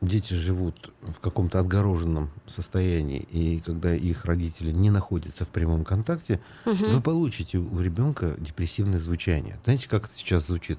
дети 0.00 0.34
живут 0.34 0.92
в 1.02 1.18
каком-то 1.18 1.58
отгороженном 1.58 2.30
состоянии, 2.46 3.26
и 3.30 3.60
когда 3.60 3.92
их 3.92 4.24
родители 4.24 4.70
не 4.70 4.90
находятся 4.90 5.44
в 5.44 5.48
прямом 5.48 5.84
контакте, 5.84 6.40
угу. 6.64 6.86
вы 6.86 7.00
получите 7.00 7.58
у 7.58 7.80
ребенка 7.80 8.36
депрессивное 8.38 9.00
звучание. 9.00 9.58
Знаете, 9.64 9.88
как 9.88 10.04
это 10.04 10.12
сейчас 10.16 10.46
звучит? 10.46 10.78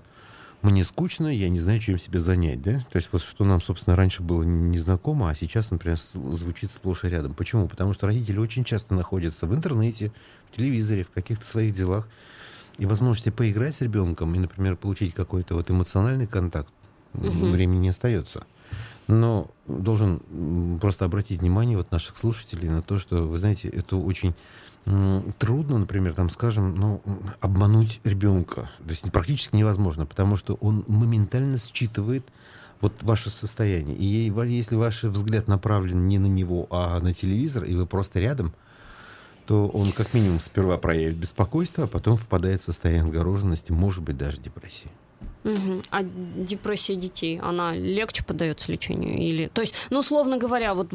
Мне 0.63 0.86
скучно, 0.86 1.28
я 1.28 1.49
не 1.49 1.60
знаю, 1.60 1.80
чем 1.80 1.99
себя 1.99 2.19
занять, 2.19 2.62
да? 2.62 2.80
То 2.89 2.97
есть 2.97 3.10
вот 3.12 3.21
что 3.21 3.43
нам, 3.43 3.62
собственно, 3.62 3.95
раньше 3.95 4.23
было 4.23 4.43
незнакомо, 4.43 5.30
а 5.30 5.36
сейчас, 5.36 5.71
например, 5.71 5.97
звучит 6.13 6.71
сплошь 6.71 7.04
и 7.04 7.10
рядом. 7.10 7.34
Почему? 7.34 7.67
Потому 7.67 7.93
что 7.93 8.08
родители 8.08 8.39
очень 8.39 8.63
часто 8.63 8.93
находятся 8.93 9.45
в 9.45 9.54
интернете, 9.54 10.12
в 10.52 10.56
телевизоре, 10.56 11.04
в 11.04 11.10
каких-то 11.10 11.45
своих 11.45 11.76
делах. 11.76 12.08
И 12.78 12.86
возможности 12.86 13.30
поиграть 13.30 13.76
с 13.76 13.82
ребенком 13.82 14.34
и, 14.34 14.39
например, 14.39 14.78
получить 14.78 15.13
какой-то 15.13 15.56
вот 15.56 15.69
эмоциональный 15.69 16.28
контакт, 16.28 16.69
угу. 17.13 17.49
времени 17.49 17.80
не 17.80 17.89
остается. 17.89 18.45
Но 19.08 19.52
должен 19.67 20.80
просто 20.80 21.04
обратить 21.06 21.41
внимание 21.41 21.78
вот 21.78 21.91
наших 21.91 22.17
слушателей 22.17 22.69
на 22.69 22.82
то, 22.82 22.99
что, 22.99 23.28
вы 23.28 23.38
знаете, 23.38 23.67
это 23.67 23.97
очень 23.97 24.34
трудно, 25.38 25.78
например, 25.78 26.13
там, 26.13 26.30
скажем, 26.30 26.76
ну, 26.76 27.02
обмануть 27.39 28.02
ребенка. 28.04 28.69
То 28.80 28.89
есть 28.89 29.12
практически 29.12 29.56
невозможно, 29.56 30.06
потому 30.06 30.36
что 30.36 30.56
он 30.56 30.84
моментально 30.88 31.58
считывает 31.58 32.26
вот 32.82 32.93
ваше 33.02 33.30
состояние. 33.30 33.96
И 33.96 34.32
если 34.48 34.76
ваш 34.76 35.04
взгляд 35.04 35.48
направлен 35.48 36.08
не 36.08 36.17
на 36.17 36.26
него, 36.26 36.67
а 36.69 37.00
на 37.00 37.13
телевизор, 37.13 37.63
и 37.63 37.76
вы 37.76 37.86
просто 37.86 38.19
рядом, 38.19 38.54
то 39.46 39.67
он 39.67 39.91
как 39.91 40.13
минимум 40.13 40.39
сперва 40.39 40.78
проявит 40.78 41.17
беспокойство, 41.17 41.86
а 41.86 41.88
потом 41.88 42.17
впадает 42.17 42.62
в 42.62 42.65
состояние 42.65 43.06
отгороженности, 43.06 43.72
может 43.72 44.04
быть, 44.04 44.17
даже 44.17 44.38
депрессии. 44.38 44.91
Угу. 45.43 45.84
А 45.89 46.03
депрессия 46.03 46.95
детей, 46.95 47.39
она 47.39 47.73
легче 47.73 48.23
поддается 48.23 48.71
лечению? 48.71 49.17
Или... 49.17 49.47
То 49.53 49.62
есть, 49.62 49.75
ну, 49.89 49.99
условно 49.99 50.38
говоря, 50.38 50.73
вот 50.73 50.89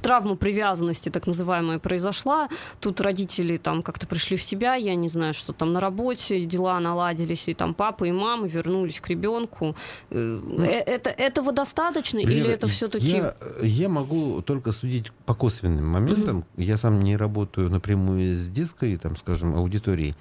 травма 0.00 0.36
привязанности, 0.36 1.08
так 1.08 1.26
называемая, 1.26 1.78
произошла, 1.78 2.48
тут 2.80 3.00
родители 3.00 3.56
там 3.56 3.82
как-то 3.82 4.06
пришли 4.06 4.36
в 4.36 4.42
себя, 4.42 4.74
я 4.74 4.94
не 4.94 5.08
знаю, 5.08 5.34
что 5.34 5.52
там 5.52 5.72
на 5.72 5.80
работе, 5.80 6.40
дела 6.40 6.78
наладились, 6.80 7.48
и 7.48 7.54
там 7.54 7.74
папа 7.74 8.04
и 8.04 8.12
мама 8.12 8.46
вернулись 8.46 9.00
к 9.00 9.08
ребенку. 9.08 9.74
Э, 10.10 10.16
ну, 10.18 10.62
э, 10.62 10.80
это, 10.80 11.10
этого 11.10 11.52
достаточно 11.52 12.18
Лера, 12.18 12.30
или 12.30 12.48
это 12.48 12.68
все-таки... 12.68 13.08
Я, 13.08 13.34
я 13.62 13.88
могу 13.88 14.42
только 14.42 14.72
судить 14.72 15.12
по 15.26 15.34
косвенным 15.34 15.86
моментам. 15.86 16.38
Угу. 16.38 16.62
Я 16.62 16.76
сам 16.76 17.00
не 17.00 17.16
работаю 17.16 17.70
напрямую 17.70 18.34
с 18.34 18.48
детской, 18.48 18.96
там, 18.96 19.16
скажем, 19.16 19.56
аудиторией 19.56 20.14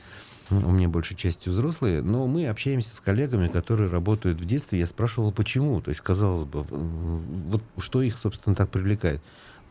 у 0.50 0.72
меня 0.72 0.88
большей 0.88 1.16
частью 1.16 1.52
взрослые, 1.52 2.02
но 2.02 2.28
мы 2.28 2.48
общаемся 2.48 2.96
с 2.96 3.00
коллегами, 3.00 3.48
которые 3.48 3.90
работают 3.90 4.40
в 4.40 4.46
детстве. 4.46 4.80
Я 4.80 4.88
спрашивал, 4.88 5.32
почему. 5.32 5.82
То 5.82 5.90
есть, 5.90 6.02
казалось 6.02 6.46
бы, 6.46 6.64
вот 6.64 7.64
что 7.78 8.02
их, 8.02 8.18
собственно, 8.18 8.56
так 8.56 8.70
привлекает. 8.70 9.22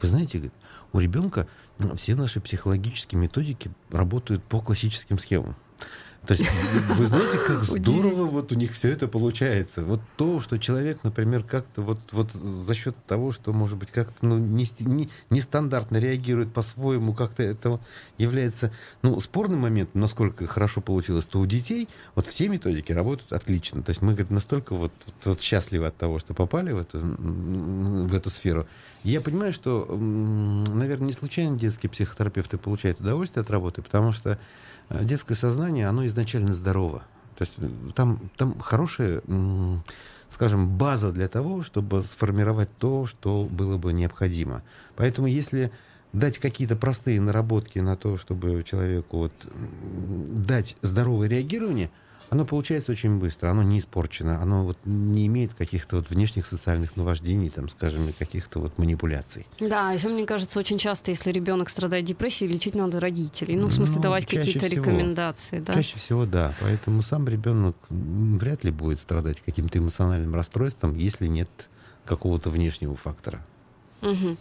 Вы 0.01 0.09
знаете, 0.09 0.51
у 0.93 0.99
ребенка 0.99 1.47
все 1.95 2.15
наши 2.15 2.41
психологические 2.41 3.21
методики 3.21 3.71
работают 3.91 4.45
по 4.45 4.61
классическим 4.61 5.19
схемам. 5.19 5.57
То 6.27 6.35
есть 6.35 6.49
вы 6.97 7.07
знаете, 7.07 7.39
как 7.39 7.62
здорово 7.62 8.25
вот 8.25 8.53
у 8.53 8.55
них 8.55 8.73
все 8.73 8.89
это 8.89 9.07
получается. 9.09 9.85
Вот 9.85 10.01
то, 10.17 10.41
что 10.41 10.59
человек, 10.59 10.99
например, 11.03 11.45
как-то 11.45 11.83
вот, 11.83 12.01
вот 12.12 12.33
за 12.33 12.75
счет 12.75 12.97
того, 13.07 13.33
что, 13.33 13.53
может 13.53 13.79
быть, 13.79 13.91
как-то 13.91 14.27
ну, 14.27 14.39
нестандартно 14.39 15.09
не, 15.31 15.41
стандартно 15.41 15.97
реагирует 15.99 16.53
по-своему, 16.53 17.15
как-то 17.15 17.43
это 17.43 17.81
является 18.19 18.73
ну, 19.03 19.19
спорным 19.21 19.61
моментом, 19.61 20.01
насколько 20.01 20.47
хорошо 20.47 20.81
получилось, 20.81 21.27
то 21.27 21.39
у 21.39 21.47
детей 21.47 21.89
вот 22.15 22.27
все 22.27 22.49
методики 22.49 22.93
работают 22.93 23.33
отлично. 23.33 23.83
То 23.83 23.91
есть 23.91 24.03
мы 24.03 24.12
говорит, 24.12 24.31
настолько 24.31 24.75
вот, 24.75 24.93
вот, 25.07 25.15
вот 25.25 25.41
счастливы 25.41 25.87
от 25.87 25.97
того, 25.97 26.19
что 26.19 26.35
попали 26.35 26.73
в 26.73 26.79
эту, 26.79 26.99
в 26.99 28.15
эту 28.15 28.31
сферу. 28.31 28.67
Я 29.07 29.21
понимаю, 29.21 29.53
что, 29.53 29.87
наверное, 29.88 31.07
не 31.07 31.12
случайно 31.12 31.59
детские 31.59 31.90
психотерапевты 31.90 32.59
получают 32.59 33.01
удовольствие 33.01 33.42
от 33.42 33.51
работы, 33.51 33.83
потому 33.83 34.12
что 34.12 34.38
Э, 34.88 35.05
детское 35.05 35.35
сознание, 35.35 35.88
оно 35.88 36.07
изначально 36.07 36.53
здорово. 36.53 37.03
То 37.37 37.42
есть 37.42 37.55
э, 37.59 37.69
там, 37.95 38.31
там 38.37 38.59
хорошая, 38.61 39.23
скажем, 40.31 40.77
база 40.77 41.12
для 41.12 41.29
того, 41.29 41.62
чтобы 41.62 42.03
сформировать 42.03 42.71
то, 42.79 43.07
что 43.07 43.49
было 43.51 43.79
бы 43.79 43.92
необходимо. 43.92 44.62
Поэтому 44.97 45.27
если 45.27 45.71
дать 46.12 46.38
какие-то 46.38 46.77
простые 46.77 47.21
наработки 47.21 47.79
на 47.79 47.97
то, 47.97 48.16
чтобы 48.16 48.62
человеку 48.64 49.19
вот 49.19 49.33
дать 50.47 50.77
здоровое 50.83 51.29
реагирование– 51.29 51.90
оно 52.31 52.45
получается 52.45 52.93
очень 52.93 53.19
быстро, 53.19 53.51
оно 53.51 53.62
не 53.62 53.79
испорчено, 53.79 54.41
оно 54.41 54.65
вот 54.65 54.79
не 54.85 55.27
имеет 55.27 55.55
каких-то 55.55 55.97
вот 55.97 56.11
внешних 56.11 56.47
социальных 56.47 56.97
наваждений, 56.97 57.51
там, 57.51 57.69
скажем, 57.69 58.12
каких-то 58.19 58.61
вот 58.61 58.79
манипуляций. 58.79 59.47
Да, 59.61 59.93
еще 59.93 60.09
мне 60.09 60.27
кажется, 60.27 60.59
очень 60.59 60.79
часто, 60.79 61.11
если 61.11 61.31
ребенок 61.31 61.69
страдает 61.69 62.05
депрессией, 62.05 62.51
лечить 62.51 62.75
надо 62.75 63.01
родителей. 63.01 63.57
Ну, 63.57 63.69
в 63.69 63.73
смысле, 63.73 63.97
ну, 63.97 64.03
давать 64.03 64.27
какие-то 64.27 64.67
рекомендации. 64.67 65.61
Да? 65.61 65.75
Чаще 65.75 65.99
всего, 65.99 66.27
да. 66.27 66.55
Поэтому 66.61 67.03
сам 67.03 67.29
ребенок 67.29 67.77
вряд 67.91 68.65
ли 68.65 68.71
будет 68.71 69.01
страдать 69.01 69.41
каким-то 69.41 69.79
эмоциональным 69.79 70.35
расстройством, 70.35 70.97
если 70.97 71.27
нет 71.27 71.49
какого-то 72.05 72.51
внешнего 72.51 72.97
фактора. 72.97 73.45
Угу. 74.03 74.37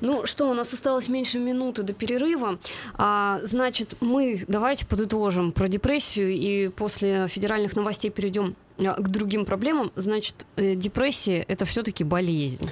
Ну 0.00 0.26
что, 0.26 0.50
у 0.50 0.54
нас 0.54 0.72
осталось 0.72 1.08
меньше 1.08 1.38
минуты 1.38 1.82
до 1.82 1.92
перерыва. 1.92 2.58
А, 2.94 3.40
значит, 3.42 3.94
мы 4.00 4.44
давайте 4.48 4.86
подытожим 4.86 5.52
про 5.52 5.68
депрессию 5.68 6.30
и 6.30 6.68
после 6.68 7.26
федеральных 7.28 7.74
новостей 7.74 8.10
перейдем 8.10 8.54
а, 8.78 8.94
к 8.94 9.08
другим 9.08 9.44
проблемам. 9.44 9.90
Значит, 9.96 10.46
э, 10.56 10.74
депрессия 10.74 11.38
это 11.40 11.64
все-таки 11.64 12.04
болезнь. 12.04 12.68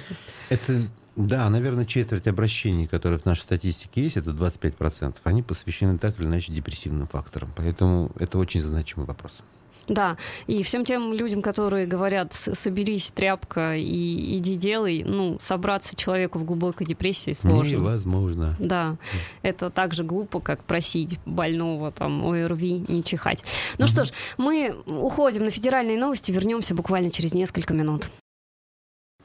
Это 0.49 0.87
да, 1.17 1.49
наверное, 1.49 1.85
четверть 1.85 2.27
обращений, 2.27 2.85
которые 2.85 3.17
в 3.17 3.25
нашей 3.25 3.41
статистике 3.41 4.03
есть, 4.03 4.17
это 4.17 4.29
25%, 4.29 5.15
они 5.23 5.41
посвящены 5.41 5.97
так 5.97 6.19
или 6.19 6.27
иначе 6.27 6.53
депрессивным 6.53 7.07
факторам. 7.07 7.51
Поэтому 7.55 8.11
это 8.19 8.37
очень 8.37 8.61
значимый 8.61 9.07
вопрос. 9.07 9.41
Да, 9.87 10.17
и 10.47 10.63
всем 10.63 10.83
тем 10.83 11.13
людям, 11.13 11.41
которые 11.41 11.85
говорят, 11.85 12.33
соберись, 12.33 13.11
тряпка, 13.15 13.75
и 13.75 14.37
иди 14.37 14.55
делай, 14.55 15.03
ну, 15.05 15.37
собраться 15.39 15.95
человеку 15.95 16.39
в 16.39 16.43
глубокой 16.43 16.85
депрессии 16.85 17.31
сложно. 17.31 17.77
Невозможно. 17.77 18.55
Да, 18.59 18.97
это 19.43 19.69
так 19.69 19.93
же 19.93 20.03
глупо, 20.03 20.41
как 20.41 20.63
просить 20.63 21.19
больного 21.25 21.91
там 21.91 22.25
ОРВИ 22.25 22.85
не 22.87 23.03
чихать. 23.03 23.43
Ну 23.77 23.85
угу. 23.85 23.91
что 23.91 24.05
ж, 24.05 24.11
мы 24.37 24.75
уходим 24.85 25.45
на 25.45 25.51
федеральные 25.51 25.97
новости, 25.97 26.31
вернемся 26.31 26.75
буквально 26.75 27.09
через 27.09 27.33
несколько 27.33 27.73
минут. 27.73 28.09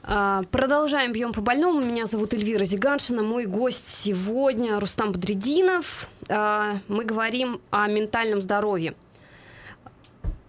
А, 0.05 0.43
продолжаем 0.51 1.13
«Бьем 1.13 1.31
по 1.31 1.39
больному». 1.41 1.79
Меня 1.79 2.07
зовут 2.07 2.33
Эльвира 2.33 2.65
Зиганшина. 2.65 3.23
Мой 3.23 3.45
гость 3.45 3.87
сегодня 3.87 4.77
Рустам 4.79 5.13
Бадрединов. 5.13 6.09
А, 6.27 6.77
мы 6.89 7.05
говорим 7.05 7.61
о 7.71 7.87
ментальном 7.87 8.41
здоровье. 8.41 8.95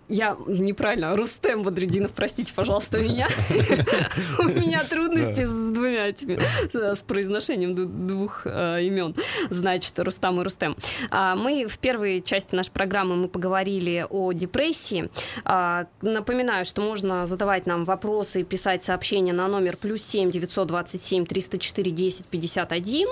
Я 0.09 0.37
неправильно, 0.47 1.17
Рустем 1.17 1.63
Бадрединов, 1.63 2.13
простите, 2.13 2.53
пожалуйста, 2.55 2.99
меня. 2.99 3.29
У 4.39 4.45
меня 4.45 4.85
трудности 4.85 5.47
с 5.47 5.51
двумя 5.51 6.09
этими, 6.09 6.39
с 6.73 6.99
произношением 6.99 8.07
двух 8.07 8.43
э, 8.45 8.83
имен. 8.83 9.15
Значит, 9.49 9.99
Рустам 9.99 10.41
и 10.41 10.45
Рустем. 10.45 10.77
А, 11.11 11.37
мы 11.37 11.67
в 11.67 11.79
первой 11.79 12.21
части 12.21 12.55
нашей 12.55 12.71
программы 12.71 13.17
мы 13.17 13.29
поговорили 13.29 14.07
о 14.09 14.33
депрессии. 14.33 15.09
А, 15.45 15.87
напоминаю, 16.03 16.65
что 16.65 16.83
можно 16.83 17.27
задавать 17.27 17.67
нам 17.67 17.85
вопросы 17.85 18.43
и 18.43 18.45
писать 18.45 18.85
сообщения 18.85 19.33
на 19.33 19.49
номер 19.49 19.77
плюс 19.77 20.03
семь 20.03 20.31
девятьсот 20.31 20.69
двадцать 20.69 21.03
семь 21.03 21.25
триста 21.25 21.59
четыре 21.59 21.93
десять 21.93 22.27
пятьдесят 22.27 22.73
один. 22.73 23.09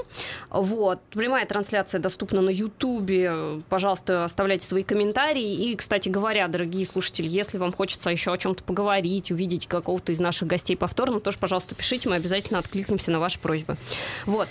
Вот. 0.51 1.01
Прямая 1.11 1.47
трансляция 1.47 2.01
доступна 2.01 2.43
на 2.43 2.51
Ютубе. 2.51 3.63
Пожалуйста, 3.69 4.25
оставляйте 4.25 4.67
свои 4.67 4.83
комментарии. 4.83 5.71
И, 5.71 5.75
кстати 5.75 6.09
говоря, 6.09 6.49
дорогие 6.49 6.82
дорогие 6.83 6.87
слушатели, 6.87 7.29
если 7.29 7.59
вам 7.59 7.73
хочется 7.73 8.11
еще 8.11 8.33
о 8.33 8.37
чем-то 8.37 8.65
поговорить, 8.65 9.31
увидеть 9.31 9.67
какого-то 9.67 10.13
из 10.13 10.19
наших 10.19 10.49
гостей 10.49 10.77
повторно, 10.77 11.21
тоже, 11.21 11.39
пожалуйста, 11.39 11.75
пишите, 11.75 12.09
мы 12.09 12.17
обязательно 12.17 12.59
откликнемся 12.59 13.11
на 13.11 13.21
ваши 13.21 13.39
просьбы. 13.39 13.77
Вот. 14.27 14.49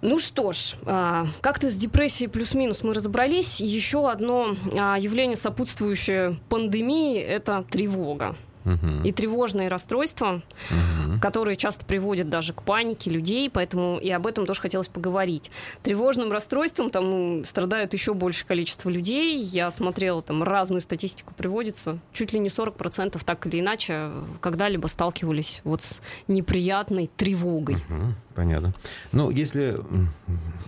Ну 0.00 0.18
что 0.18 0.52
ж, 0.52 0.74
а, 0.84 1.26
как-то 1.40 1.70
с 1.70 1.76
депрессией 1.76 2.28
плюс-минус 2.28 2.82
мы 2.82 2.92
разобрались. 2.92 3.60
Еще 3.60 4.10
одно 4.10 4.54
а, 4.76 4.96
явление, 4.98 5.36
сопутствующее 5.36 6.38
пандемии, 6.48 7.18
это 7.18 7.64
тревога 7.70 8.36
угу. 8.64 9.02
и 9.02 9.12
тревожные 9.12 9.68
расстройства, 9.68 10.42
угу. 10.70 11.03
Которые 11.24 11.56
часто 11.56 11.86
приводят 11.86 12.28
даже 12.28 12.52
к 12.52 12.62
панике 12.62 13.08
людей, 13.08 13.48
поэтому 13.48 13.98
и 13.98 14.10
об 14.10 14.26
этом 14.26 14.44
тоже 14.44 14.60
хотелось 14.60 14.88
поговорить. 14.88 15.50
Тревожным 15.82 16.30
расстройством 16.30 16.90
там 16.90 17.46
страдает 17.46 17.94
еще 17.94 18.12
большее 18.12 18.46
количество 18.46 18.90
людей. 18.90 19.42
Я 19.42 19.70
смотрела, 19.70 20.20
там 20.20 20.42
разную 20.42 20.82
статистику 20.82 21.32
приводится. 21.32 21.98
Чуть 22.12 22.34
ли 22.34 22.38
не 22.38 22.50
40% 22.50 23.18
так 23.24 23.46
или 23.46 23.60
иначе 23.60 24.10
когда-либо 24.42 24.86
сталкивались 24.86 25.62
вот 25.64 25.80
с 25.80 26.02
неприятной 26.28 27.08
тревогой. 27.16 27.76
Угу. 27.76 28.14
Понятно. 28.34 28.74
Ну, 29.12 29.30
если 29.30 29.78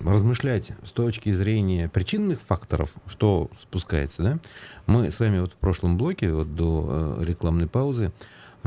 размышлять 0.03 0.71
с 0.83 0.91
точки 0.91 1.35
зрения 1.35 1.91
причинных 1.91 2.41
факторов, 2.41 2.95
что 3.07 3.51
спускается, 3.61 4.23
да, 4.23 4.39
мы 4.87 5.11
с 5.11 5.21
вами 5.21 5.41
вот 5.41 5.53
в 5.53 5.57
прошлом 5.57 5.99
блоке, 5.99 6.33
вот 6.33 6.55
до 6.55 7.17
э, 7.19 7.25
рекламной 7.27 7.67
паузы, 7.67 8.11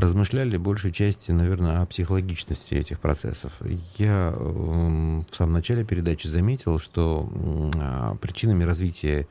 размышляли 0.00 0.56
большей 0.56 0.92
части, 0.92 1.30
наверное, 1.30 1.82
о 1.82 1.86
психологичности 1.86 2.74
этих 2.74 2.98
процессов. 2.98 3.52
Я 3.98 4.32
э, 4.34 4.38
в 4.38 5.34
самом 5.34 5.52
начале 5.52 5.84
передачи 5.84 6.26
заметил, 6.26 6.78
что 6.78 7.30
э, 7.74 8.16
причинами 8.20 8.64
развития 8.64 9.28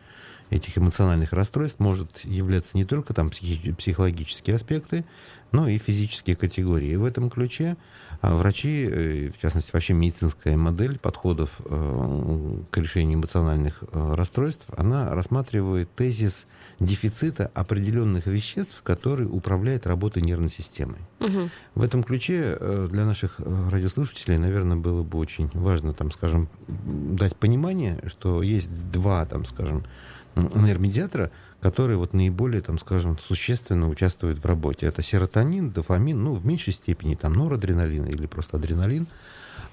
этих 0.49 0.77
эмоциональных 0.77 1.33
расстройств 1.33 1.79
может 1.79 2.19
являться 2.25 2.75
не 2.77 2.83
только 2.83 3.13
там 3.13 3.29
психи- 3.29 3.73
психологические 3.73 4.55
аспекты, 4.55 5.05
но 5.51 5.67
и 5.67 5.77
физические 5.77 6.35
категории. 6.35 6.89
И 6.89 6.95
в 6.95 7.05
этом 7.05 7.29
ключе 7.29 7.75
а, 8.08 8.08
врачи, 8.21 8.87
э, 8.89 9.31
в 9.31 9.41
частности, 9.41 9.71
вообще 9.71 9.93
медицинская 9.93 10.57
модель 10.57 10.99
подходов 10.99 11.61
э, 11.65 12.57
к 12.69 12.77
решению 12.77 13.17
эмоциональных 13.17 13.83
э, 13.91 14.13
расстройств, 14.15 14.65
она 14.75 15.13
рассматривает 15.13 15.93
тезис 15.95 16.45
дефицита 16.79 17.49
определенных 17.53 18.27
веществ, 18.27 18.81
которые 18.83 19.29
управляют 19.29 19.87
работой 19.87 20.21
нервной 20.21 20.49
системы. 20.49 20.97
Угу. 21.19 21.49
В 21.75 21.81
этом 21.81 22.03
ключе 22.03 22.57
для 22.89 23.05
наших 23.05 23.39
радиослушателей, 23.39 24.37
наверное, 24.37 24.77
было 24.77 25.03
бы 25.03 25.17
очень 25.17 25.49
важно, 25.53 25.93
там, 25.93 26.11
скажем, 26.11 26.49
дать 26.67 27.35
понимание, 27.35 28.01
что 28.07 28.41
есть 28.41 28.91
два, 28.91 29.25
там, 29.25 29.45
скажем, 29.45 29.85
нейромедиатора, 30.35 31.31
которые 31.61 31.97
вот 31.97 32.13
наиболее, 32.13 32.61
там, 32.61 32.77
скажем, 32.77 33.17
существенно 33.17 33.89
участвуют 33.89 34.39
в 34.39 34.45
работе. 34.45 34.85
Это 34.85 35.01
серотонин, 35.01 35.71
дофамин, 35.71 36.23
ну, 36.23 36.33
в 36.33 36.45
меньшей 36.45 36.73
степени 36.73 37.15
там 37.15 37.33
норадреналин 37.33 38.05
или 38.05 38.25
просто 38.25 38.57
адреналин. 38.57 39.07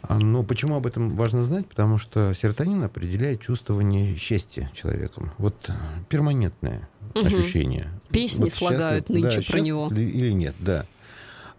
А, 0.03 0.19
но 0.19 0.43
почему 0.43 0.77
об 0.77 0.87
этом 0.87 1.17
важно 1.17 1.43
знать? 1.43 1.67
Потому 1.67 1.99
что 1.99 2.33
серотонин 2.35 2.83
определяет 2.83 3.41
чувствование 3.41 4.17
счастья 4.17 4.71
человеком. 4.75 5.33
Вот 5.39 5.71
перманентное 6.09 6.89
угу. 7.15 7.27
ощущение. 7.27 7.89
Песни 8.11 8.45
вот 8.45 8.53
слагают 8.53 9.09
счастлив, 9.09 9.25
нынче 9.25 9.41
да, 9.41 9.53
про 9.53 9.61
него. 9.61 9.89
Или 9.93 10.33
нет, 10.33 10.55
да. 10.59 10.87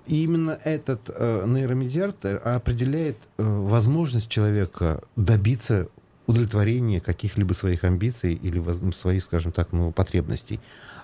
И 0.05 0.23
именно 0.23 0.57
этот 0.63 1.01
э, 1.09 1.43
нейромедиатор 1.45 2.41
определяет 2.45 3.17
э, 3.37 3.43
возможность 3.43 4.29
человека 4.29 5.01
добиться 5.17 5.89
удовлетворение 6.27 6.99
каких-либо 6.99 7.53
своих 7.53 7.83
амбиций 7.83 8.33
или 8.33 8.61
своих, 8.91 9.23
скажем 9.23 9.51
так, 9.51 9.71
ну, 9.71 9.91
потребностей. 9.91 10.59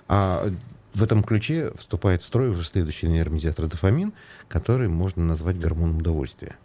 А 0.06 0.48
в 0.94 1.02
этом 1.02 1.24
ключе 1.24 1.72
вступает 1.76 2.22
в 2.22 2.26
строй 2.26 2.50
уже 2.50 2.64
следующий 2.64 3.08
нейромедиатор 3.08 3.66
дофамин, 3.66 4.12
который 4.48 4.88
можно 4.88 5.24
назвать 5.24 5.58
гормоном 5.58 5.98
удовольствия. 5.98 6.56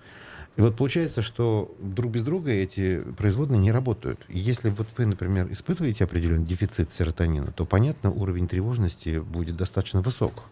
И 0.58 0.62
вот 0.62 0.76
получается, 0.76 1.22
что 1.22 1.74
друг 1.80 2.12
без 2.12 2.24
друга 2.24 2.52
эти 2.52 3.00
производные 3.18 3.60
не 3.60 3.72
работают. 3.72 4.20
Если 4.28 4.70
вот 4.70 4.88
вы, 4.98 5.06
например, 5.06 5.48
испытываете 5.52 6.04
определенный 6.04 6.46
дефицит 6.46 6.94
серотонина, 6.94 7.54
то, 7.54 7.66
понятно, 7.66 8.12
уровень 8.12 8.48
тревожности 8.48 9.20
будет 9.20 9.56
достаточно 9.56 10.02
высок. 10.02 10.44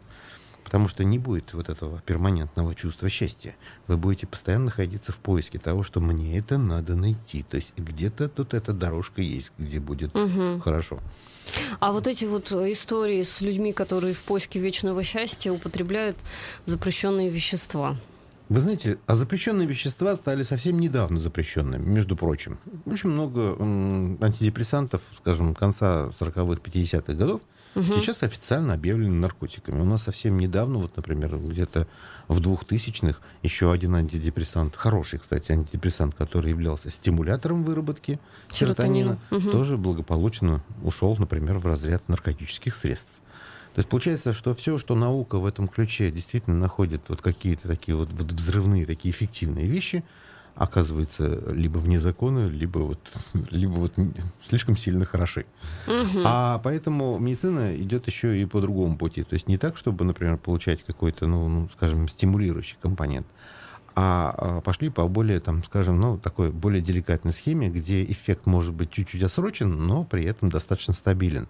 Потому 0.67 0.89
что 0.89 1.06
не 1.06 1.17
будет 1.17 1.53
вот 1.53 1.69
этого 1.69 2.01
перманентного 2.01 2.75
чувства 2.75 3.08
счастья. 3.08 3.56
Вы 3.88 3.95
будете 3.95 4.27
постоянно 4.27 4.65
находиться 4.65 5.13
в 5.13 5.15
поиске 5.15 5.60
того, 5.60 5.82
что 5.82 6.01
мне 6.01 6.38
это 6.38 6.58
надо 6.58 6.97
найти. 6.97 7.43
То 7.43 7.56
есть 7.56 7.71
где-то 7.77 8.27
тут 8.27 8.53
эта 8.53 8.73
дорожка 8.73 9.21
есть, 9.21 9.53
где 9.58 9.80
будет 9.80 10.13
угу. 10.13 10.60
хорошо. 10.60 10.99
А 11.80 11.93
вот 11.93 12.06
эти 12.06 12.25
вот 12.25 12.51
истории 12.51 13.23
с 13.23 13.39
людьми, 13.39 13.71
которые 13.71 14.13
в 14.13 14.23
поиске 14.23 14.60
вечного 14.60 15.06
счастья 15.06 15.53
употребляют 15.53 16.17
запрещенные 16.65 17.30
вещества. 17.30 17.95
Вы 18.49 18.60
знаете, 18.60 18.97
а 19.06 19.15
запрещенные 19.15 19.69
вещества 19.69 20.17
стали 20.17 20.43
совсем 20.43 20.80
недавно 20.80 21.21
запрещенными, 21.21 21.86
между 21.86 22.17
прочим. 22.17 22.60
Очень 22.86 23.12
много 23.12 23.56
антидепрессантов, 24.21 25.01
скажем, 25.15 25.56
конца 25.56 26.08
40-х, 26.08 26.62
50-х 26.62 27.13
годов 27.13 27.39
угу. 27.77 28.01
сейчас 28.01 28.23
официально 28.23 28.73
объявлены 28.73 29.13
наркотиками. 29.13 29.79
У 29.81 29.85
нас 29.85 30.03
совсем 30.03 30.37
недавно, 30.37 30.79
вот, 30.79 30.95
например, 30.95 31.37
где-то 31.37 31.87
в 32.27 32.39
2000-х 32.39 33.19
еще 33.43 33.71
один 33.71 33.95
антидепрессант, 33.95 34.75
хороший, 34.75 35.19
кстати, 35.19 35.51
антидепрессант, 35.51 36.15
который 36.15 36.49
являлся 36.51 36.89
стимулятором 36.89 37.63
выработки 37.63 38.19
серотонина, 38.49 39.17
серотонина 39.29 39.49
угу. 39.49 39.51
тоже 39.51 39.77
благополучно 39.77 40.63
ушел, 40.83 41.15
например, 41.17 41.59
в 41.59 41.65
разряд 41.65 42.07
наркотических 42.09 42.75
средств. 42.75 43.21
То 43.75 43.79
есть 43.81 43.89
получается, 43.89 44.33
что 44.33 44.55
все, 44.55 44.79
что 44.79 44.95
наука 44.95 45.37
в 45.37 45.45
этом 45.45 45.67
ключе 45.67 46.09
действительно 46.09 46.55
находит 46.57 47.03
вот 47.09 47.21
какие-то 47.21 47.67
такие 47.67 47.95
вот, 47.95 48.09
вот 48.09 48.31
взрывные, 48.31 48.87
такие 48.87 49.11
эффективные 49.11 49.67
вещи, 49.67 50.03
оказывается 50.57 51.51
либо 51.51 51.77
вне 51.77 51.99
закона, 51.99 52.47
либо 52.47 52.79
вот, 52.79 52.99
либо 53.51 53.73
вот 53.73 53.93
слишком 54.45 54.75
сильно 54.75 55.05
хороши. 55.05 55.45
Угу. 55.87 56.21
А 56.25 56.59
поэтому 56.63 57.17
медицина 57.19 57.75
идет 57.77 58.07
еще 58.07 58.39
и 58.39 58.45
по 58.45 58.59
другому 58.61 58.97
пути. 58.97 59.23
То 59.23 59.33
есть 59.33 59.47
не 59.47 59.57
так, 59.57 59.77
чтобы, 59.77 60.03
например, 60.03 60.37
получать 60.37 60.83
какой-то, 60.83 61.27
ну, 61.27 61.47
ну 61.47 61.69
скажем, 61.69 62.07
стимулирующий 62.07 62.77
компонент, 62.81 63.27
а, 63.95 64.35
а 64.37 64.61
пошли 64.61 64.89
по 64.89 65.07
более, 65.07 65.39
там, 65.39 65.63
скажем, 65.63 65.99
ну, 65.99 66.17
такой 66.17 66.51
более 66.51 66.81
деликатной 66.81 67.33
схеме, 67.33 67.69
где 67.69 68.03
эффект 68.03 68.45
может 68.45 68.73
быть 68.73 68.91
чуть-чуть 68.91 69.23
отсрочен, 69.23 69.87
но 69.87 70.03
при 70.03 70.23
этом 70.23 70.49
достаточно 70.49 70.93
стабилен. 70.93 71.47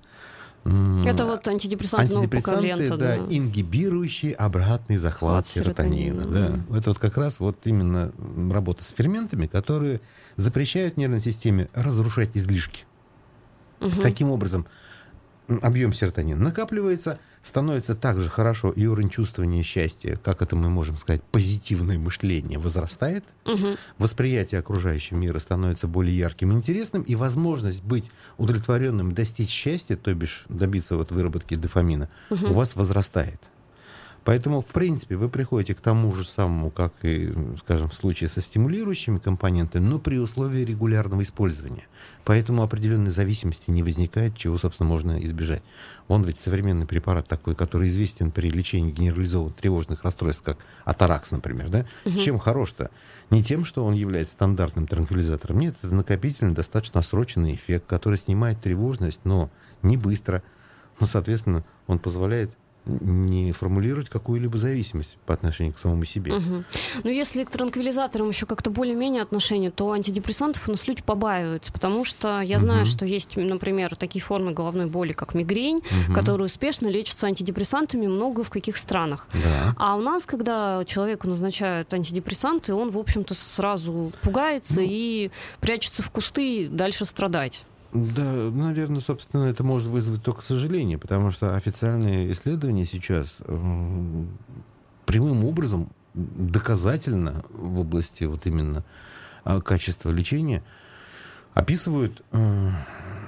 Это 1.05 1.25
вот 1.25 1.47
антидепрессанты, 1.47 2.13
антидепрессанты 2.13 2.89
да, 2.89 2.97
да, 2.97 3.17
ингибирующие 3.17 4.33
обратный 4.33 4.97
захват 4.97 5.47
серотонина. 5.47 6.23
серотонина. 6.23 6.63
Да. 6.69 6.77
Это 6.77 6.89
вот 6.89 6.99
как 6.99 7.17
раз 7.17 7.39
вот 7.39 7.59
именно 7.65 8.11
работа 8.51 8.83
с 8.83 8.89
ферментами, 8.89 9.47
которые 9.47 10.01
запрещают 10.35 10.97
нервной 10.97 11.21
системе 11.21 11.69
разрушать 11.73 12.31
излишки. 12.33 12.85
Угу. 13.79 14.01
Таким 14.01 14.31
образом, 14.31 14.65
объем 15.47 15.93
серотонина 15.93 16.39
накапливается, 16.39 17.19
становится 17.47 17.95
также 17.95 18.29
хорошо 18.29 18.71
и 18.71 18.85
уровень 18.85 19.09
чувствования 19.09 19.63
счастья, 19.63 20.19
как 20.23 20.41
это 20.41 20.55
мы 20.55 20.69
можем 20.69 20.97
сказать, 20.97 21.23
позитивное 21.23 21.97
мышление 21.97 22.59
возрастает, 22.59 23.23
угу. 23.45 23.77
восприятие 23.97 24.59
окружающего 24.59 25.17
мира 25.17 25.39
становится 25.39 25.87
более 25.87 26.17
ярким 26.17 26.51
и 26.51 26.55
интересным, 26.55 27.01
и 27.03 27.15
возможность 27.15 27.83
быть 27.83 28.11
удовлетворенным, 28.37 29.13
достичь 29.13 29.49
счастья, 29.49 29.95
то 29.95 30.13
бишь 30.13 30.45
добиться 30.49 30.97
вот 30.97 31.11
выработки 31.11 31.55
дофамина, 31.55 32.09
угу. 32.29 32.47
у 32.47 32.53
вас 32.53 32.75
возрастает. 32.75 33.41
Поэтому, 34.27 34.59
в 34.59 34.65
принципе, 34.65 35.15
вы 35.15 35.29
приходите 35.29 35.73
к 35.73 35.79
тому 35.79 36.13
же 36.13 36.25
самому, 36.25 36.69
как 36.69 36.91
и, 37.01 37.33
скажем, 37.59 37.87
в 37.87 37.93
случае 37.93 38.27
со 38.27 38.41
стимулирующими 38.41 39.19
компонентами, 39.19 39.87
но 39.87 39.99
при 39.99 40.17
условии 40.17 40.65
регулярного 40.65 41.23
использования. 41.23 41.87
Поэтому 42.25 42.61
определенной 42.61 43.09
зависимости 43.09 43.71
не 43.71 43.83
возникает, 43.83 44.35
чего, 44.35 44.57
собственно, 44.57 44.89
можно 44.89 45.23
избежать. 45.23 45.63
Он 46.09 46.25
ведь 46.25 46.41
современный 46.41 46.85
препарат 46.85 47.25
такой, 47.29 47.55
который 47.55 47.87
известен 47.87 48.31
при 48.31 48.49
лечении 48.49 48.91
генерализованных 48.91 49.55
тревожных 49.55 50.03
расстройств, 50.03 50.43
как 50.43 50.57
атаракс, 50.83 51.31
например. 51.31 51.69
Да? 51.69 51.85
Угу. 52.03 52.19
Чем 52.19 52.37
хорош-то? 52.37 52.91
Не 53.29 53.41
тем, 53.45 53.63
что 53.63 53.85
он 53.85 53.93
является 53.93 54.33
стандартным 54.33 54.87
транквилизатором. 54.87 55.57
Нет, 55.57 55.77
это 55.81 55.95
накопительный, 55.95 56.53
достаточно 56.53 57.01
срочный 57.01 57.55
эффект, 57.55 57.85
который 57.87 58.17
снимает 58.17 58.59
тревожность, 58.59 59.21
но 59.23 59.49
не 59.83 59.95
быстро. 59.95 60.43
Ну, 60.99 61.07
соответственно, 61.07 61.63
он 61.87 61.99
позволяет 61.99 62.57
не 62.87 63.51
формулировать 63.51 64.09
какую-либо 64.09 64.57
зависимость 64.57 65.17
по 65.25 65.33
отношению 65.33 65.73
к 65.73 65.79
самому 65.79 66.05
себе. 66.05 66.33
Угу. 66.33 66.63
Но 67.03 67.09
если 67.09 67.43
к 67.43 67.49
транквилизаторам 67.49 68.29
еще 68.29 68.45
как-то 68.45 68.69
более-менее 68.69 69.21
отношение, 69.21 69.71
то 69.71 69.91
антидепрессантов 69.91 70.67
у 70.67 70.71
нас 70.71 70.87
люди 70.87 71.01
побаиваются, 71.03 71.71
потому 71.71 72.05
что 72.05 72.41
я 72.41 72.59
знаю, 72.59 72.81
угу. 72.81 72.89
что 72.89 73.05
есть, 73.05 73.35
например, 73.37 73.95
такие 73.95 74.21
формы 74.21 74.53
головной 74.53 74.85
боли, 74.85 75.13
как 75.13 75.33
мигрень, 75.33 75.77
угу. 75.77 76.13
которые 76.13 76.45
успешно 76.45 76.87
лечатся 76.87 77.27
антидепрессантами 77.27 78.07
много 78.07 78.43
в 78.43 78.49
каких 78.49 78.77
странах. 78.77 79.27
Да. 79.33 79.75
А 79.77 79.95
у 79.95 80.01
нас, 80.01 80.25
когда 80.25 80.83
человеку 80.85 81.27
назначают 81.27 81.93
антидепрессанты, 81.93 82.73
он, 82.73 82.89
в 82.89 82.97
общем-то, 82.97 83.33
сразу 83.33 84.11
пугается 84.21 84.75
ну, 84.77 84.87
и 84.87 85.31
прячется 85.59 86.03
в 86.03 86.09
кусты 86.09 86.67
дальше 86.69 87.05
страдать. 87.05 87.63
Да, 87.93 88.23
наверное, 88.31 89.01
собственно, 89.01 89.43
это 89.43 89.63
может 89.63 89.87
вызвать 89.87 90.21
только 90.21 90.41
сожаление, 90.41 90.97
потому 90.97 91.31
что 91.31 91.55
официальные 91.55 92.31
исследования 92.33 92.85
сейчас 92.85 93.37
прямым 95.05 95.45
образом 95.45 95.89
доказательно 96.13 97.43
в 97.51 97.79
области 97.79 98.23
вот 98.25 98.45
именно 98.45 98.83
э, 99.45 99.61
качества 99.61 100.09
лечения 100.09 100.63
описывают 101.53 102.23
э, 102.31 102.71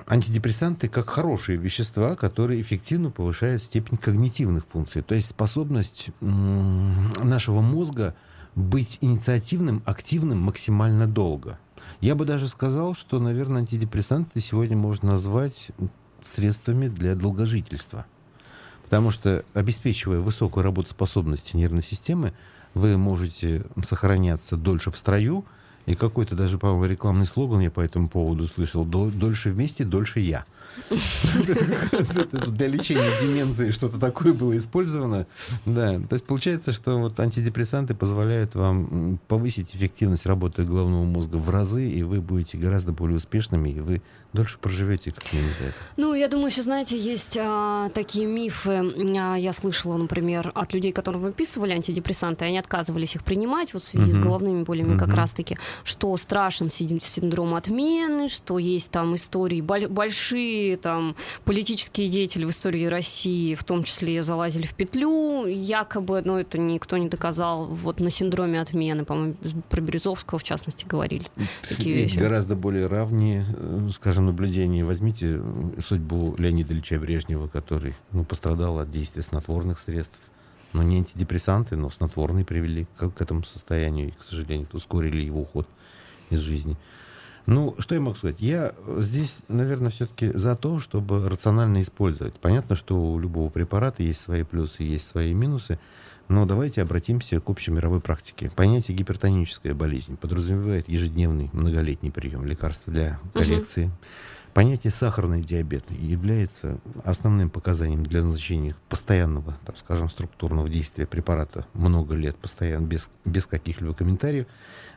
антидепрессанты 0.08 0.88
как 0.88 1.10
хорошие 1.10 1.58
вещества, 1.58 2.16
которые 2.16 2.62
эффективно 2.62 3.12
повышают 3.12 3.64
степень 3.64 3.98
когнитивных 3.98 4.66
функций, 4.66 5.02
то 5.02 5.16
есть 5.16 5.30
способность 5.30 6.10
нашего 6.20 7.62
мозга 7.62 8.16
быть 8.56 8.98
инициативным, 9.02 9.84
активным 9.86 10.40
максимально 10.40 11.08
долго. 11.08 11.60
Я 12.02 12.16
бы 12.16 12.26
даже 12.26 12.48
сказал, 12.48 12.96
что, 12.96 13.20
наверное, 13.20 13.62
антидепрессанты 13.62 14.40
сегодня 14.40 14.78
можно 14.78 15.12
назвать 15.12 15.72
средствами 16.22 16.88
для 16.88 17.16
долгожительства. 17.16 18.06
Потому 18.84 19.12
что, 19.12 19.44
обеспечивая 19.54 20.20
высокую 20.20 20.64
работоспособность 20.64 21.54
нервной 21.54 21.84
системы, 21.84 22.34
вы 22.74 22.98
можете 22.98 23.64
сохраняться 23.84 24.56
дольше 24.56 24.92
в 24.92 24.98
строю, 24.98 25.46
И 25.86 25.96
какой-то 25.96 26.36
даже, 26.36 26.60
по-моему, 26.60 26.86
рекламный 26.86 27.26
слоган 27.26 27.62
я 27.62 27.72
по 27.72 27.80
этому 27.80 28.10
поводу 28.10 28.48
слышал. 28.48 28.86
«Дольше 28.86 29.50
вместе, 29.50 29.84
дольше 29.84 30.20
я». 30.20 30.46
Для 30.90 32.68
лечения 32.68 33.12
деменции 33.22 33.72
что-то 33.72 34.00
такое 34.00 34.34
было 34.34 34.58
использовано. 34.58 35.28
Да, 35.66 36.00
то 36.00 36.14
есть 36.14 36.26
получается, 36.26 36.72
что 36.72 36.98
вот 37.00 37.20
антидепрессанты 37.20 37.94
позволяют 37.96 38.56
вам 38.56 39.20
повысить 39.28 39.76
эффективность 39.76 40.26
работы 40.26 40.64
головного 40.64 41.04
мозга 41.04 41.38
в 41.38 41.50
разы, 41.50 41.90
и 41.90 42.04
вы 42.04 42.22
будете 42.22 42.58
гораздо 42.58 42.92
более 42.92 43.18
успешными, 43.18 43.70
и 43.70 43.80
вы 43.80 44.02
дольше 44.34 44.60
проживете 44.60 45.12
как 45.12 45.32
минимум 45.34 45.54
за 45.60 45.66
это. 45.66 45.76
Ну, 45.98 46.14
я 46.14 46.28
думаю, 46.28 46.50
еще, 46.50 46.62
знаете, 46.62 46.98
есть 46.98 47.38
а, 47.40 47.90
такие 47.90 48.28
мифы. 48.28 48.94
А, 49.18 49.36
я 49.36 49.54
слышала, 49.54 49.98
например, 49.98 50.52
от 50.54 50.74
людей, 50.74 50.92
которые 50.92 51.22
выписывали 51.22 51.72
антидепрессанты, 51.72 52.46
они 52.46 52.60
отказывались 52.60 53.16
их 53.16 53.24
принимать 53.24 53.74
вот 53.74 53.84
в 53.84 53.88
связи 53.88 54.12
uh-huh. 54.12 54.16
с 54.16 54.24
головными 54.24 54.64
болями 54.64 54.94
uh-huh. 54.94 55.00
как 55.00 55.14
раз-таки, 55.14 55.58
что 55.84 56.16
страшен 56.18 56.70
синдром 56.70 57.56
отмены, 57.56 58.30
что 58.30 58.60
есть 58.60 58.92
там 58.92 59.16
истории 59.16 59.62
большие 59.62 60.69
там 60.76 61.16
политические 61.46 62.10
деятели 62.10 62.46
в 62.46 62.50
истории 62.50 62.86
России, 62.86 63.56
в 63.56 63.64
том 63.64 63.84
числе 63.84 64.24
залазили 64.24 64.66
в 64.66 64.74
петлю, 64.74 65.46
якобы, 65.46 66.22
но 66.24 66.40
это 66.40 66.58
никто 66.58 66.98
не 66.98 67.10
доказал, 67.10 67.66
вот 67.66 68.00
на 68.00 68.10
синдроме 68.10 68.62
отмены, 68.62 69.06
по-моему, 69.06 69.36
про 69.70 69.82
Березовского 69.82 70.40
в 70.40 70.44
частности 70.44 70.86
говорили 70.86 71.26
такие 71.68 71.96
вещи. 71.96 72.18
Гораздо 72.18 72.56
более 72.56 72.88
равнее, 72.88 73.46
э, 73.50 73.90
скажем, 73.94 74.28
наблюдения. 74.28 74.84
Возьмите 74.84 75.42
судьбу 75.86 76.36
Леонида 76.38 76.74
Ильича 76.74 77.00
Брежнева, 77.00 77.48
который 77.48 77.96
ну, 78.12 78.24
пострадал 78.24 78.80
от 78.80 78.90
действия 78.90 79.24
снотворных 79.24 79.80
средств. 79.80 80.20
Но 80.72 80.84
не 80.84 80.98
антидепрессанты, 80.98 81.76
но 81.76 81.90
снотворные 81.90 82.46
привели 82.46 82.86
к, 82.98 83.10
к 83.10 83.22
этому 83.22 83.44
состоянию 83.44 84.10
и, 84.10 84.12
к 84.12 84.22
сожалению, 84.22 84.68
ускорили 84.72 85.22
его 85.22 85.42
уход 85.42 85.68
из 86.30 86.42
жизни. 86.42 86.78
Ну, 87.50 87.76
что 87.80 87.96
я 87.96 88.02
могу 88.02 88.16
сказать? 88.16 88.36
Я 88.40 88.74
здесь, 89.00 89.40
наверное, 89.48 89.90
все-таки 89.90 90.32
за 90.32 90.56
то, 90.56 90.80
чтобы 90.80 91.28
рационально 91.28 91.82
использовать. 91.82 92.36
Понятно, 92.36 92.76
что 92.76 93.02
у 93.02 93.20
любого 93.20 93.50
препарата 93.50 94.04
есть 94.04 94.22
свои 94.22 94.44
плюсы, 94.44 94.84
есть 94.84 95.08
свои 95.08 95.34
минусы. 95.34 95.80
Но 96.28 96.46
давайте 96.46 96.84
обратимся 96.84 97.40
к 97.40 97.50
общей 97.50 97.72
мировой 97.72 98.02
практике. 98.02 98.52
Понятие 98.56 98.96
гипертоническая 98.96 99.74
болезнь 99.74 100.16
подразумевает 100.16 100.88
ежедневный 100.88 101.50
многолетний 101.52 102.12
прием 102.12 102.46
лекарств 102.46 102.84
для 102.86 103.20
коррекции. 103.34 103.86
Угу. 103.86 103.94
Понятие 104.54 104.92
сахарный 104.92 105.42
диабет 105.42 105.86
является 105.90 106.80
основным 107.04 107.50
показанием 107.50 108.04
для 108.04 108.24
назначения 108.24 108.76
постоянного, 108.90 109.58
так 109.66 109.78
скажем, 109.78 110.10
структурного 110.10 110.68
действия 110.68 111.08
препарата 111.08 111.66
много 111.74 112.16
лет, 112.16 112.36
постоянно, 112.36 112.86
без, 112.86 113.10
без 113.26 113.48
каких-либо 113.48 113.94
комментариев. 113.94 114.48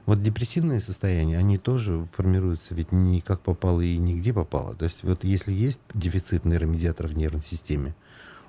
Вот 0.04 0.20
депрессивные 0.20 0.80
состояния, 0.80 1.38
они 1.38 1.58
тоже 1.58 2.06
формируются 2.16 2.74
ведь 2.74 2.90
не 2.90 3.20
как 3.20 3.40
попало 3.40 3.80
и 3.80 3.96
нигде 3.96 4.32
попало. 4.32 4.74
То 4.74 4.84
есть 4.84 5.04
вот 5.04 5.24
если 5.24 5.52
есть 5.52 5.80
дефицит 5.94 6.44
нейромедиаторов 6.44 7.12
в 7.12 7.16
нервной 7.16 7.42
системе, 7.42 7.94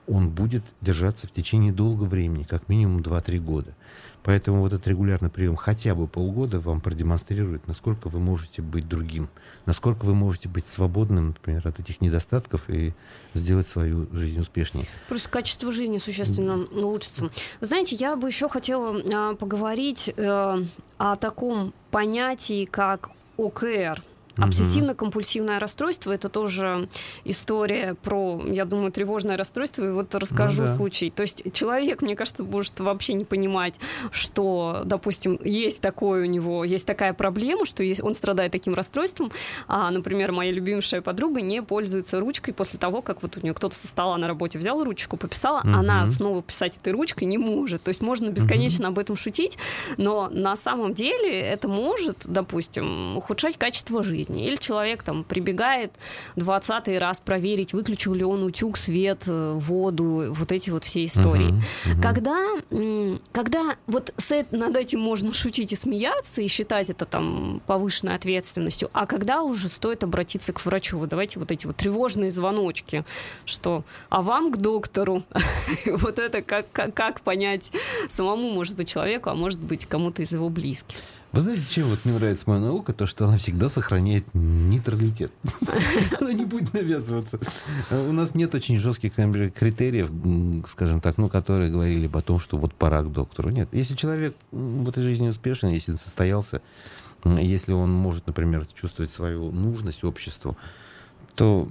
он 0.08 0.30
будет 0.30 0.64
держаться 0.82 1.28
в 1.28 1.32
течение 1.32 1.72
долгого 1.72 2.08
времени, 2.08 2.44
как 2.44 2.70
минимум 2.70 3.02
2-3 3.02 3.40
года. 3.40 3.74
Поэтому 4.24 4.62
вот 4.62 4.72
этот 4.72 4.88
регулярный 4.88 5.30
прием 5.30 5.58
хотя 5.58 5.96
бы 5.96 6.08
полгода 6.08 6.60
вам 6.60 6.80
продемонстрирует, 6.80 7.68
насколько 7.68 8.08
вы 8.08 8.20
можете 8.20 8.62
быть 8.62 8.88
другим, 8.88 9.30
насколько 9.66 10.06
вы 10.06 10.16
можете 10.16 10.48
быть 10.48 10.66
свободным, 10.66 11.28
например, 11.28 11.68
от 11.68 11.80
этих 11.80 12.00
недостатков 12.00 12.70
и 12.70 12.94
сделать 13.34 13.68
свою 13.68 14.08
жизнь 14.14 14.40
успешнее. 14.40 14.86
Просто 15.10 15.30
качество 15.30 15.72
жизни 15.74 15.98
существенно 15.98 16.56
улучшится. 16.56 17.30
Вы 17.60 17.68
знаете, 17.68 17.98
я 17.98 18.16
бы 18.16 18.30
еще 18.30 18.48
хотела 18.48 18.98
а, 19.14 19.36
поговорить 19.36 20.14
э, 20.16 20.64
о 20.98 21.16
таком 21.18 21.74
понятии, 21.92 22.64
как 22.66 23.10
ОКР– 23.38 24.02
Обсессивно-компульсивное 24.38 25.60
расстройство 25.60 26.12
это 26.12 26.28
тоже 26.28 26.90
история 27.24 27.96
про, 28.02 28.42
я 28.48 28.66
думаю, 28.66 28.92
тревожное 28.92 29.38
расстройство. 29.38 29.86
И 29.86 29.92
вот 29.92 30.14
расскажу 30.16 30.62
ну, 30.64 30.68
да. 30.68 30.76
случай. 30.76 31.12
То 31.12 31.22
есть 31.22 31.44
человек, 31.54 32.02
мне 32.02 32.16
кажется, 32.16 32.44
может 32.44 32.80
вообще 32.80 33.14
не 33.14 33.26
понимать, 33.26 33.76
что, 34.12 34.82
допустим, 34.86 35.40
есть 35.44 35.82
такое 35.82 36.24
у 36.24 36.26
него, 36.26 36.64
есть 36.64 36.86
такая 36.86 37.14
проблема, 37.14 37.66
что 37.66 37.84
есть, 37.84 38.04
он 38.04 38.16
страдает 38.16 38.52
таким 38.52 38.74
расстройством. 38.74 39.32
А, 39.68 39.92
например, 39.92 40.32
моя 40.32 40.52
любимейшая 40.52 41.02
подруга 41.02 41.42
не 41.42 41.62
пользуется 41.62 42.20
ручкой 42.20 42.54
после 42.54 42.80
того, 42.80 43.02
как 43.04 43.22
вот 43.22 43.38
у 43.38 43.42
нее 43.42 43.54
кто-то 43.54 43.76
со 43.76 43.88
стола 43.88 44.18
на 44.18 44.28
работе 44.28 44.58
взял 44.58 44.84
ручку, 44.84 45.16
пописала, 45.16 45.60
угу. 45.60 45.70
она 45.70 46.10
снова 46.10 46.42
писать 46.42 46.78
этой 46.82 46.92
ручкой 46.92 47.26
не 47.26 47.38
может. 47.38 47.84
То 47.84 47.90
есть 47.90 48.02
можно 48.02 48.30
бесконечно 48.30 48.88
угу. 48.88 48.94
об 48.94 49.00
этом 49.00 49.16
шутить, 49.16 49.60
но 49.98 50.30
на 50.30 50.56
самом 50.56 50.96
деле 50.96 51.40
это 51.40 51.68
может, 51.68 52.18
допустим, 52.26 53.16
ухудшать 53.16 53.58
качество 53.58 54.02
жизни 54.02 54.23
жизни. 54.24 54.46
Или 54.46 54.56
человек 54.56 55.04
там 55.04 55.24
прибегает 55.24 55.92
20 56.36 57.00
раз 57.00 57.20
проверить, 57.20 57.74
выключил 57.74 58.14
ли 58.14 58.24
он 58.24 58.44
утюг, 58.44 58.78
свет, 58.78 59.24
э, 59.28 59.54
воду, 59.54 60.34
вот 60.34 60.52
эти 60.52 60.70
вот 60.70 60.84
все 60.84 61.06
истории. 61.06 61.54
Uh-huh, 61.54 61.96
uh-huh. 61.96 62.02
Когда, 62.02 62.38
когда 63.32 63.76
вот 63.88 64.14
с, 64.18 64.46
над 64.52 64.78
этим 64.78 65.00
можно 65.00 65.34
шутить 65.34 65.74
и 65.74 65.76
смеяться, 65.76 66.42
и 66.42 66.48
считать 66.48 66.90
это 66.90 67.06
там 67.06 67.62
повышенной 67.66 68.16
ответственностью, 68.16 68.90
а 68.94 69.06
когда 69.06 69.42
уже 69.42 69.70
стоит 69.70 70.04
обратиться 70.04 70.54
к 70.54 70.66
врачу, 70.66 70.98
вот 70.98 71.10
давайте 71.10 71.40
вот 71.40 71.52
эти 71.52 71.68
вот 71.68 71.78
тревожные 71.78 72.32
звоночки, 72.32 73.06
что 73.46 73.84
а 74.10 74.22
вам 74.22 74.52
к 74.52 74.58
доктору, 74.58 75.24
вот 75.86 76.20
это 76.20 76.42
как, 76.42 76.72
как, 76.72 76.94
как 76.94 77.22
понять 77.22 77.72
самому, 78.10 78.52
может 78.52 78.76
быть, 78.76 78.90
человеку, 78.90 79.30
а 79.30 79.36
может 79.36 79.62
быть, 79.62 79.86
кому-то 79.86 80.22
из 80.22 80.32
его 80.32 80.50
близких. 80.50 80.98
Вы 81.34 81.42
знаете, 81.42 81.64
чем 81.68 81.90
вот 81.90 82.06
мне 82.06 82.14
нравится 82.14 82.44
моя 82.48 82.62
наука? 82.62 82.94
То, 82.94 83.08
что 83.08 83.26
она 83.26 83.38
всегда 83.38 83.68
сохраняет 83.68 84.24
нейтралитет. 84.34 85.32
Она 86.22 86.32
не 86.32 86.46
будет 86.46 86.74
навязываться. 86.74 87.40
У 87.90 88.12
нас 88.12 88.36
нет 88.36 88.54
очень 88.54 88.78
жестких 88.78 89.14
критериев, 89.16 90.12
скажем 90.68 91.02
так, 91.02 91.18
ну, 91.18 91.30
которые 91.30 91.72
говорили 91.72 92.06
бы 92.06 92.20
о 92.20 92.22
том, 92.22 92.40
что 92.40 92.58
вот 92.58 92.76
пора 92.76 93.02
к 93.02 93.12
доктору. 93.12 93.50
Нет. 93.50 93.68
Если 93.72 93.96
человек 93.96 94.36
в 94.52 94.88
этой 94.88 95.02
жизни 95.02 95.28
успешен, 95.28 95.70
если 95.70 95.94
он 95.94 95.98
состоялся, 95.98 96.62
если 97.26 97.74
он 97.74 97.92
может, 97.92 98.28
например, 98.28 98.68
чувствовать 98.68 99.12
свою 99.12 99.52
нужность 99.52 100.04
обществу, 100.04 100.56
то 101.34 101.68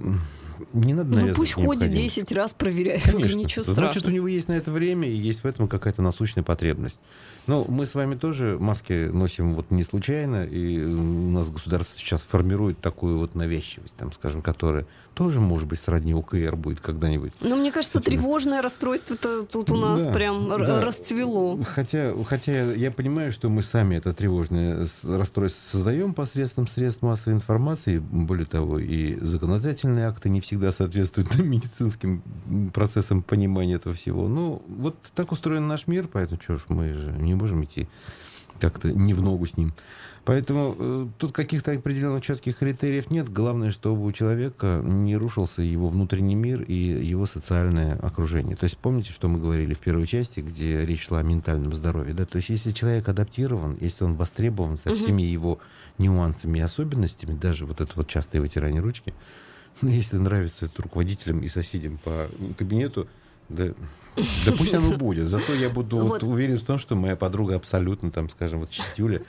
не 0.73 0.93
надо 0.93 1.21
Ну 1.21 1.33
пусть 1.33 1.53
ходит 1.53 1.93
10 1.93 2.31
раз 2.33 2.53
проверяет, 2.53 3.03
Конечно. 3.11 3.37
ничего 3.37 3.63
страшного. 3.63 3.91
Значит, 3.93 4.05
у 4.07 4.11
него 4.11 4.27
есть 4.27 4.49
на 4.49 4.53
это 4.53 4.71
время 4.71 5.07
и 5.07 5.15
есть 5.15 5.43
в 5.43 5.47
этом 5.47 5.69
какая-то 5.69 6.01
насущная 6.01 6.43
потребность. 6.43 6.97
Но 7.47 7.65
мы 7.67 7.85
с 7.85 7.95
вами 7.95 8.15
тоже 8.15 8.57
маски 8.59 9.09
носим 9.11 9.53
вот 9.55 9.71
не 9.71 9.83
случайно, 9.83 10.45
и 10.45 10.83
у 10.83 11.29
нас 11.29 11.49
государство 11.49 11.99
сейчас 11.99 12.21
формирует 12.21 12.79
такую 12.79 13.17
вот 13.17 13.35
навязчивость, 13.35 13.95
там, 13.95 14.11
скажем, 14.13 14.41
которая 14.41 14.85
тоже, 15.13 15.39
может 15.39 15.67
быть, 15.67 15.79
сродни 15.79 16.13
УКР 16.13 16.55
будет 16.55 16.79
когда-нибудь. 16.79 17.33
Но 17.41 17.55
мне 17.55 17.71
кажется, 17.71 17.99
Этим... 17.99 18.11
тревожное 18.11 18.61
расстройство-то 18.61 19.43
тут 19.43 19.71
у 19.71 19.75
нас 19.75 20.03
да, 20.03 20.11
прям 20.11 20.49
да. 20.49 20.81
расцвело. 20.81 21.59
Хотя, 21.63 22.13
хотя 22.23 22.73
я 22.73 22.91
понимаю, 22.91 23.31
что 23.31 23.49
мы 23.49 23.63
сами 23.63 23.95
это 23.95 24.13
тревожное 24.13 24.87
расстройство 25.03 25.77
создаем 25.77 26.13
посредством 26.13 26.67
средств 26.67 27.03
массовой 27.03 27.35
информации, 27.35 27.99
более 27.99 28.45
того, 28.45 28.79
и 28.79 29.15
законодательные 29.19 30.07
акты 30.07 30.29
не 30.29 30.41
всегда 30.41 30.71
соответствуют 30.71 31.35
медицинским 31.37 32.23
процессам 32.73 33.21
понимания 33.21 33.75
этого 33.75 33.95
всего. 33.95 34.27
Ну, 34.27 34.61
вот 34.67 34.95
так 35.15 35.31
устроен 35.31 35.67
наш 35.67 35.87
мир, 35.87 36.07
поэтому 36.11 36.41
что 36.41 36.55
ж, 36.55 36.65
мы 36.69 36.93
же 36.93 37.11
не 37.11 37.32
можем 37.35 37.63
идти 37.63 37.87
как-то 38.59 38.91
не 38.91 39.13
в 39.13 39.21
ногу 39.21 39.45
с 39.45 39.57
ним. 39.57 39.73
Поэтому 40.25 40.75
э, 40.79 41.07
тут 41.17 41.33
каких-то 41.33 41.73
определенных 41.73 42.23
четких 42.23 42.57
критериев 42.57 43.11
нет. 43.11 43.27
Главное, 43.27 43.71
чтобы 43.71 44.05
у 44.05 44.11
человека 44.13 44.81
не 44.81 45.17
рушился 45.17 45.61
его 45.61 45.89
внутренний 45.89 46.35
мир 46.35 46.61
и 46.61 46.73
его 46.73 47.25
социальное 47.25 47.95
окружение. 47.95 48.55
То 48.55 48.63
есть 48.63 48.77
помните, 48.77 49.11
что 49.11 49.27
мы 49.27 49.39
говорили 49.39 49.73
в 49.73 49.79
первой 49.79 50.07
части, 50.07 50.39
где 50.39 50.85
речь 50.85 51.07
шла 51.07 51.19
о 51.19 51.23
ментальном 51.23 51.73
здоровье. 51.73 52.13
Да? 52.13 52.25
То 52.25 52.37
есть 52.37 52.49
если 52.49 52.71
человек 52.71 53.09
адаптирован, 53.09 53.77
если 53.81 54.05
он 54.05 54.15
востребован 54.15 54.77
со 54.77 54.95
всеми 54.95 55.23
его 55.23 55.59
нюансами 55.97 56.59
и 56.59 56.61
особенностями, 56.61 57.37
даже 57.37 57.65
вот 57.65 57.81
это 57.81 57.91
вот 57.95 58.07
частое 58.07 58.41
вытирание 58.41 58.81
ручки, 58.81 59.13
ну, 59.81 59.89
если 59.89 60.15
нравится 60.15 60.67
это 60.67 60.83
руководителям 60.83 61.41
и 61.41 61.49
соседям 61.49 61.97
по 61.97 62.29
кабинету, 62.57 63.09
да, 63.49 63.73
да 64.15 64.51
пусть 64.51 64.73
оно 64.73 64.95
будет. 64.97 65.27
Зато 65.27 65.53
я 65.53 65.69
буду 65.69 65.97
вот. 65.97 66.23
Уверен 66.23 66.57
в 66.57 66.63
том, 66.63 66.77
что 66.79 66.95
моя 66.95 67.15
подруга 67.15 67.55
абсолютно, 67.55 68.11
там, 68.11 68.29
скажем, 68.29 68.59
вот 68.59 68.69
чистюля, 68.69 69.21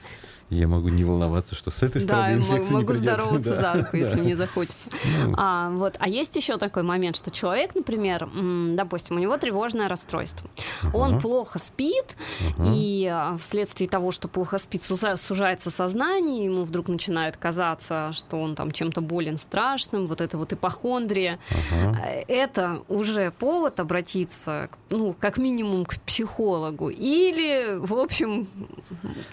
я 0.51 0.69
могу 0.69 0.89
не 0.89 1.05
волноваться, 1.05 1.55
что 1.55 1.71
с 1.71 1.83
этой 1.83 2.03
стороны 2.03 2.29
да, 2.29 2.35
инфекция 2.35 2.75
могу 2.75 2.79
не 2.79 2.85
придет. 2.87 3.03
здороваться 3.03 3.55
да, 3.55 3.61
за 3.61 3.73
руку, 3.79 3.97
если 3.97 4.15
да. 4.15 4.23
мне 4.23 4.37
захочется. 4.37 4.89
Ну. 5.25 5.35
А, 5.37 5.71
вот. 5.71 5.97
а 5.99 6.09
есть 6.09 6.37
еще 6.37 6.59
такой 6.59 6.83
момент, 6.83 7.17
что 7.17 7.31
человек, 7.31 7.75
например, 7.75 8.29
допустим, 8.75 9.17
у 9.17 9.19
него 9.19 9.37
тревожное 9.37 9.89
расстройство. 9.89 10.49
Uh-huh. 10.83 10.91
Он 10.95 11.21
плохо 11.21 11.59
спит, 11.59 12.17
uh-huh. 12.41 12.73
и 12.75 13.11
а, 13.13 13.37
вследствие 13.39 13.89
того, 13.89 14.11
что 14.11 14.29
плохо 14.29 14.59
спит, 14.59 14.83
сужается 14.83 15.71
сознание, 15.71 16.45
ему 16.45 16.65
вдруг 16.65 16.89
начинает 16.89 17.37
казаться, 17.37 18.11
что 18.13 18.37
он 18.37 18.55
там 18.55 18.71
чем-то 18.71 19.01
болен 19.01 19.39
страшным, 19.39 20.07
вот 20.07 20.21
это 20.21 20.39
вот 20.39 20.53
ипохондрия. 20.53 21.39
Uh-huh. 21.51 22.25
Это 22.29 22.83
уже 22.89 23.33
повод 23.33 23.81
обратиться, 23.81 24.69
ну, 24.91 25.17
как 25.19 25.39
минимум, 25.39 25.85
к 25.85 26.01
психологу. 26.03 26.91
Или, 26.91 27.79
в 27.79 27.95
общем, 27.95 28.47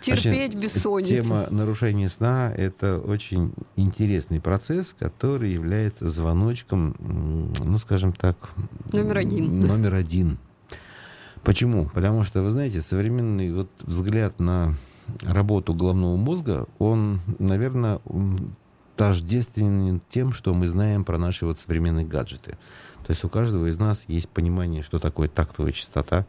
терпеть 0.01 0.53
Вообще, 0.53 0.67
бессонницу 0.67 1.10
Тема 1.11 1.47
нарушения 1.49 2.09
сна– 2.09 2.51
это 2.55 2.99
очень 2.99 3.53
интересный 3.75 4.39
процесс, 4.39 4.95
который 4.97 5.51
является 5.51 6.09
звоночком, 6.09 6.95
ну, 6.99 7.77
скажем 7.77 8.13
так... 8.13 8.37
Номер 8.91 9.17
один. 9.17 9.59
Номер 9.59 9.95
один. 9.95 10.37
Почему? 11.43 11.89
Потому 11.93 12.23
что, 12.23 12.43
вы 12.43 12.51
знаете, 12.51 12.81
современный 12.81 13.51
вот 13.51 13.69
взгляд 13.81 14.39
на 14.39 14.75
работу 15.23 15.73
головного 15.73 16.15
мозга, 16.15 16.67
он, 16.77 17.19
наверное, 17.39 17.99
тождественен 18.95 20.01
тем, 20.09 20.31
что 20.31 20.53
мы 20.53 20.67
знаем 20.67 21.03
про 21.03 21.17
наши 21.17 21.45
вот 21.45 21.57
современные 21.57 22.05
гаджеты. 22.05 22.57
То 23.05 23.11
есть 23.11 23.23
у 23.23 23.29
каждого 23.29 23.65
из 23.67 23.79
нас 23.79 24.05
есть 24.07 24.29
понимание, 24.29 24.83
что 24.83 24.99
такое 24.99 25.27
тактовая 25.27 25.71
частота 25.71 26.25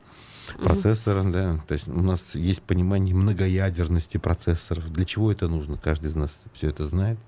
процессора, 0.59 1.23
да, 1.25 1.59
то 1.67 1.75
есть 1.75 1.89
у 1.89 2.03
нас 2.03 2.35
есть 2.35 2.63
понимание 2.63 3.15
многоядерности 3.15 4.19
процессоров. 4.19 4.91
Для 4.93 5.05
чего 5.05 5.31
это 5.33 5.49
нужно? 5.49 5.77
Каждый 5.77 6.11
из 6.11 6.17
нас 6.17 6.41
все 6.53 6.69
это 6.69 6.85
знает. 6.85 7.19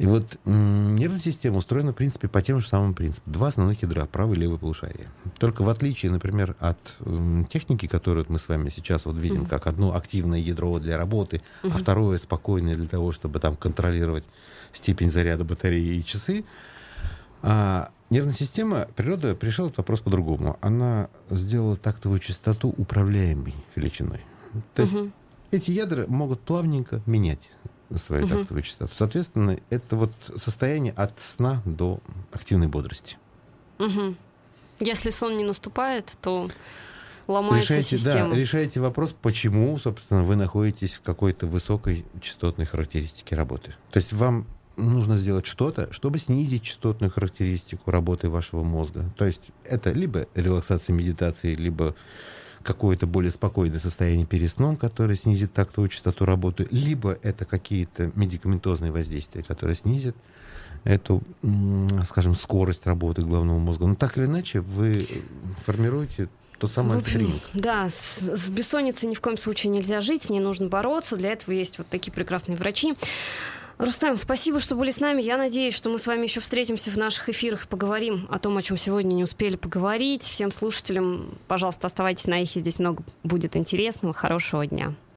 И 0.00 0.06
вот 0.06 0.38
нервная 0.46 1.20
система 1.20 1.58
устроена, 1.58 1.92
в 1.92 1.94
принципе, 1.94 2.26
по 2.26 2.40
тем 2.40 2.58
же 2.58 2.66
самым 2.66 2.94
принципам. 2.94 3.34
Два 3.34 3.48
основных 3.48 3.82
ядра, 3.82 4.06
правое 4.06 4.34
и 4.34 4.38
левое 4.40 4.56
полушарие. 4.56 5.08
Только 5.38 5.62
в 5.62 5.68
отличие, 5.68 6.10
например, 6.10 6.56
от 6.58 6.78
э, 7.00 7.44
техники, 7.50 7.86
которую 7.86 8.24
мы 8.30 8.38
с 8.38 8.48
вами 8.48 8.70
сейчас 8.70 9.04
вот 9.04 9.16
видим, 9.16 9.42
mm-hmm. 9.42 9.50
как 9.50 9.66
одно 9.66 9.94
активное 9.94 10.38
ядро 10.38 10.78
для 10.78 10.96
работы, 10.96 11.42
mm-hmm. 11.62 11.72
а 11.74 11.76
второе 11.76 12.16
спокойное 12.16 12.76
для 12.76 12.86
того, 12.86 13.12
чтобы 13.12 13.40
там 13.40 13.56
контролировать 13.56 14.24
степень 14.72 15.10
заряда 15.10 15.44
батареи 15.44 15.98
и 15.98 16.04
часы, 16.04 16.44
а 17.42 17.90
нервная 18.10 18.34
система, 18.34 18.88
природа 18.96 19.34
пришла 19.34 19.66
этот 19.66 19.78
вопрос 19.78 20.00
по-другому. 20.00 20.58
Она 20.60 21.08
сделала 21.30 21.76
тактовую 21.76 22.20
частоту 22.20 22.74
управляемой 22.76 23.54
величиной. 23.76 24.20
То 24.74 24.82
есть 24.82 24.94
угу. 24.94 25.10
эти 25.50 25.70
ядра 25.70 26.04
могут 26.08 26.40
плавненько 26.40 27.00
менять 27.06 27.50
свою 27.94 28.26
угу. 28.26 28.34
тактовую 28.34 28.62
частоту. 28.62 28.92
Соответственно, 28.94 29.56
это 29.70 29.96
вот 29.96 30.12
состояние 30.36 30.92
от 30.92 31.18
сна 31.20 31.62
до 31.64 32.00
активной 32.32 32.66
бодрости. 32.66 33.16
Угу. 33.78 34.14
Если 34.80 35.10
сон 35.10 35.36
не 35.36 35.44
наступает, 35.44 36.16
то 36.20 36.50
ломается 37.26 37.74
решайте, 37.74 37.98
система. 37.98 38.30
Да, 38.30 38.36
решайте 38.36 38.80
вопрос, 38.80 39.14
почему, 39.20 39.76
собственно, 39.78 40.22
вы 40.22 40.36
находитесь 40.36 40.94
в 40.94 41.02
какой-то 41.02 41.46
высокой 41.46 42.04
частотной 42.20 42.66
характеристике 42.66 43.36
работы. 43.36 43.74
То 43.90 43.98
есть 43.98 44.12
вам 44.12 44.46
нужно 44.76 45.16
сделать 45.16 45.46
что-то, 45.46 45.92
чтобы 45.92 46.18
снизить 46.18 46.62
частотную 46.62 47.10
характеристику 47.10 47.90
работы 47.90 48.28
вашего 48.28 48.62
мозга. 48.62 49.04
То 49.16 49.26
есть 49.26 49.42
это 49.64 49.92
либо 49.92 50.26
релаксация 50.34 50.94
медитации, 50.94 51.54
либо 51.54 51.94
какое-то 52.62 53.06
более 53.06 53.30
спокойное 53.30 53.78
состояние 53.78 54.26
перед 54.26 54.50
сном, 54.50 54.76
которое 54.76 55.16
снизит 55.16 55.52
тактовую 55.52 55.88
частоту 55.88 56.24
работы, 56.24 56.66
либо 56.70 57.18
это 57.22 57.44
какие-то 57.44 58.12
медикаментозные 58.14 58.92
воздействия, 58.92 59.42
которые 59.42 59.76
снизят 59.76 60.16
эту, 60.84 61.22
скажем, 62.06 62.34
скорость 62.34 62.86
работы 62.86 63.22
головного 63.22 63.58
мозга. 63.58 63.86
Но 63.86 63.94
так 63.94 64.18
или 64.18 64.26
иначе 64.26 64.60
вы 64.60 65.08
формируете 65.64 66.28
тот 66.58 66.72
самый 66.72 66.98
в 66.98 67.00
общем, 67.00 67.32
Да, 67.54 67.88
с, 67.88 68.18
с 68.20 68.48
бессонницей 68.50 69.08
ни 69.08 69.14
в 69.14 69.20
коем 69.22 69.38
случае 69.38 69.72
нельзя 69.72 70.02
жить, 70.02 70.28
не 70.28 70.40
нужно 70.40 70.68
бороться. 70.68 71.16
Для 71.16 71.32
этого 71.32 71.54
есть 71.54 71.78
вот 71.78 71.86
такие 71.88 72.12
прекрасные 72.12 72.56
врачи. 72.56 72.94
Рустам, 73.80 74.18
спасибо, 74.18 74.60
что 74.60 74.76
были 74.76 74.90
с 74.90 75.00
нами. 75.00 75.22
Я 75.22 75.38
надеюсь, 75.38 75.74
что 75.74 75.88
мы 75.88 75.98
с 75.98 76.06
вами 76.06 76.24
еще 76.24 76.40
встретимся 76.40 76.90
в 76.90 76.98
наших 76.98 77.30
эфирах, 77.30 77.66
поговорим 77.66 78.26
о 78.28 78.38
том, 78.38 78.56
о 78.58 78.62
чем 78.62 78.76
сегодня 78.76 79.14
не 79.14 79.24
успели 79.24 79.56
поговорить. 79.56 80.22
Всем 80.22 80.52
слушателям, 80.52 81.38
пожалуйста, 81.48 81.86
оставайтесь 81.86 82.26
на 82.26 82.42
эхе, 82.42 82.60
здесь 82.60 82.78
много 82.78 83.02
будет 83.22 83.56
интересного. 83.56 84.12
Хорошего 84.12 84.66
дня. 84.66 84.94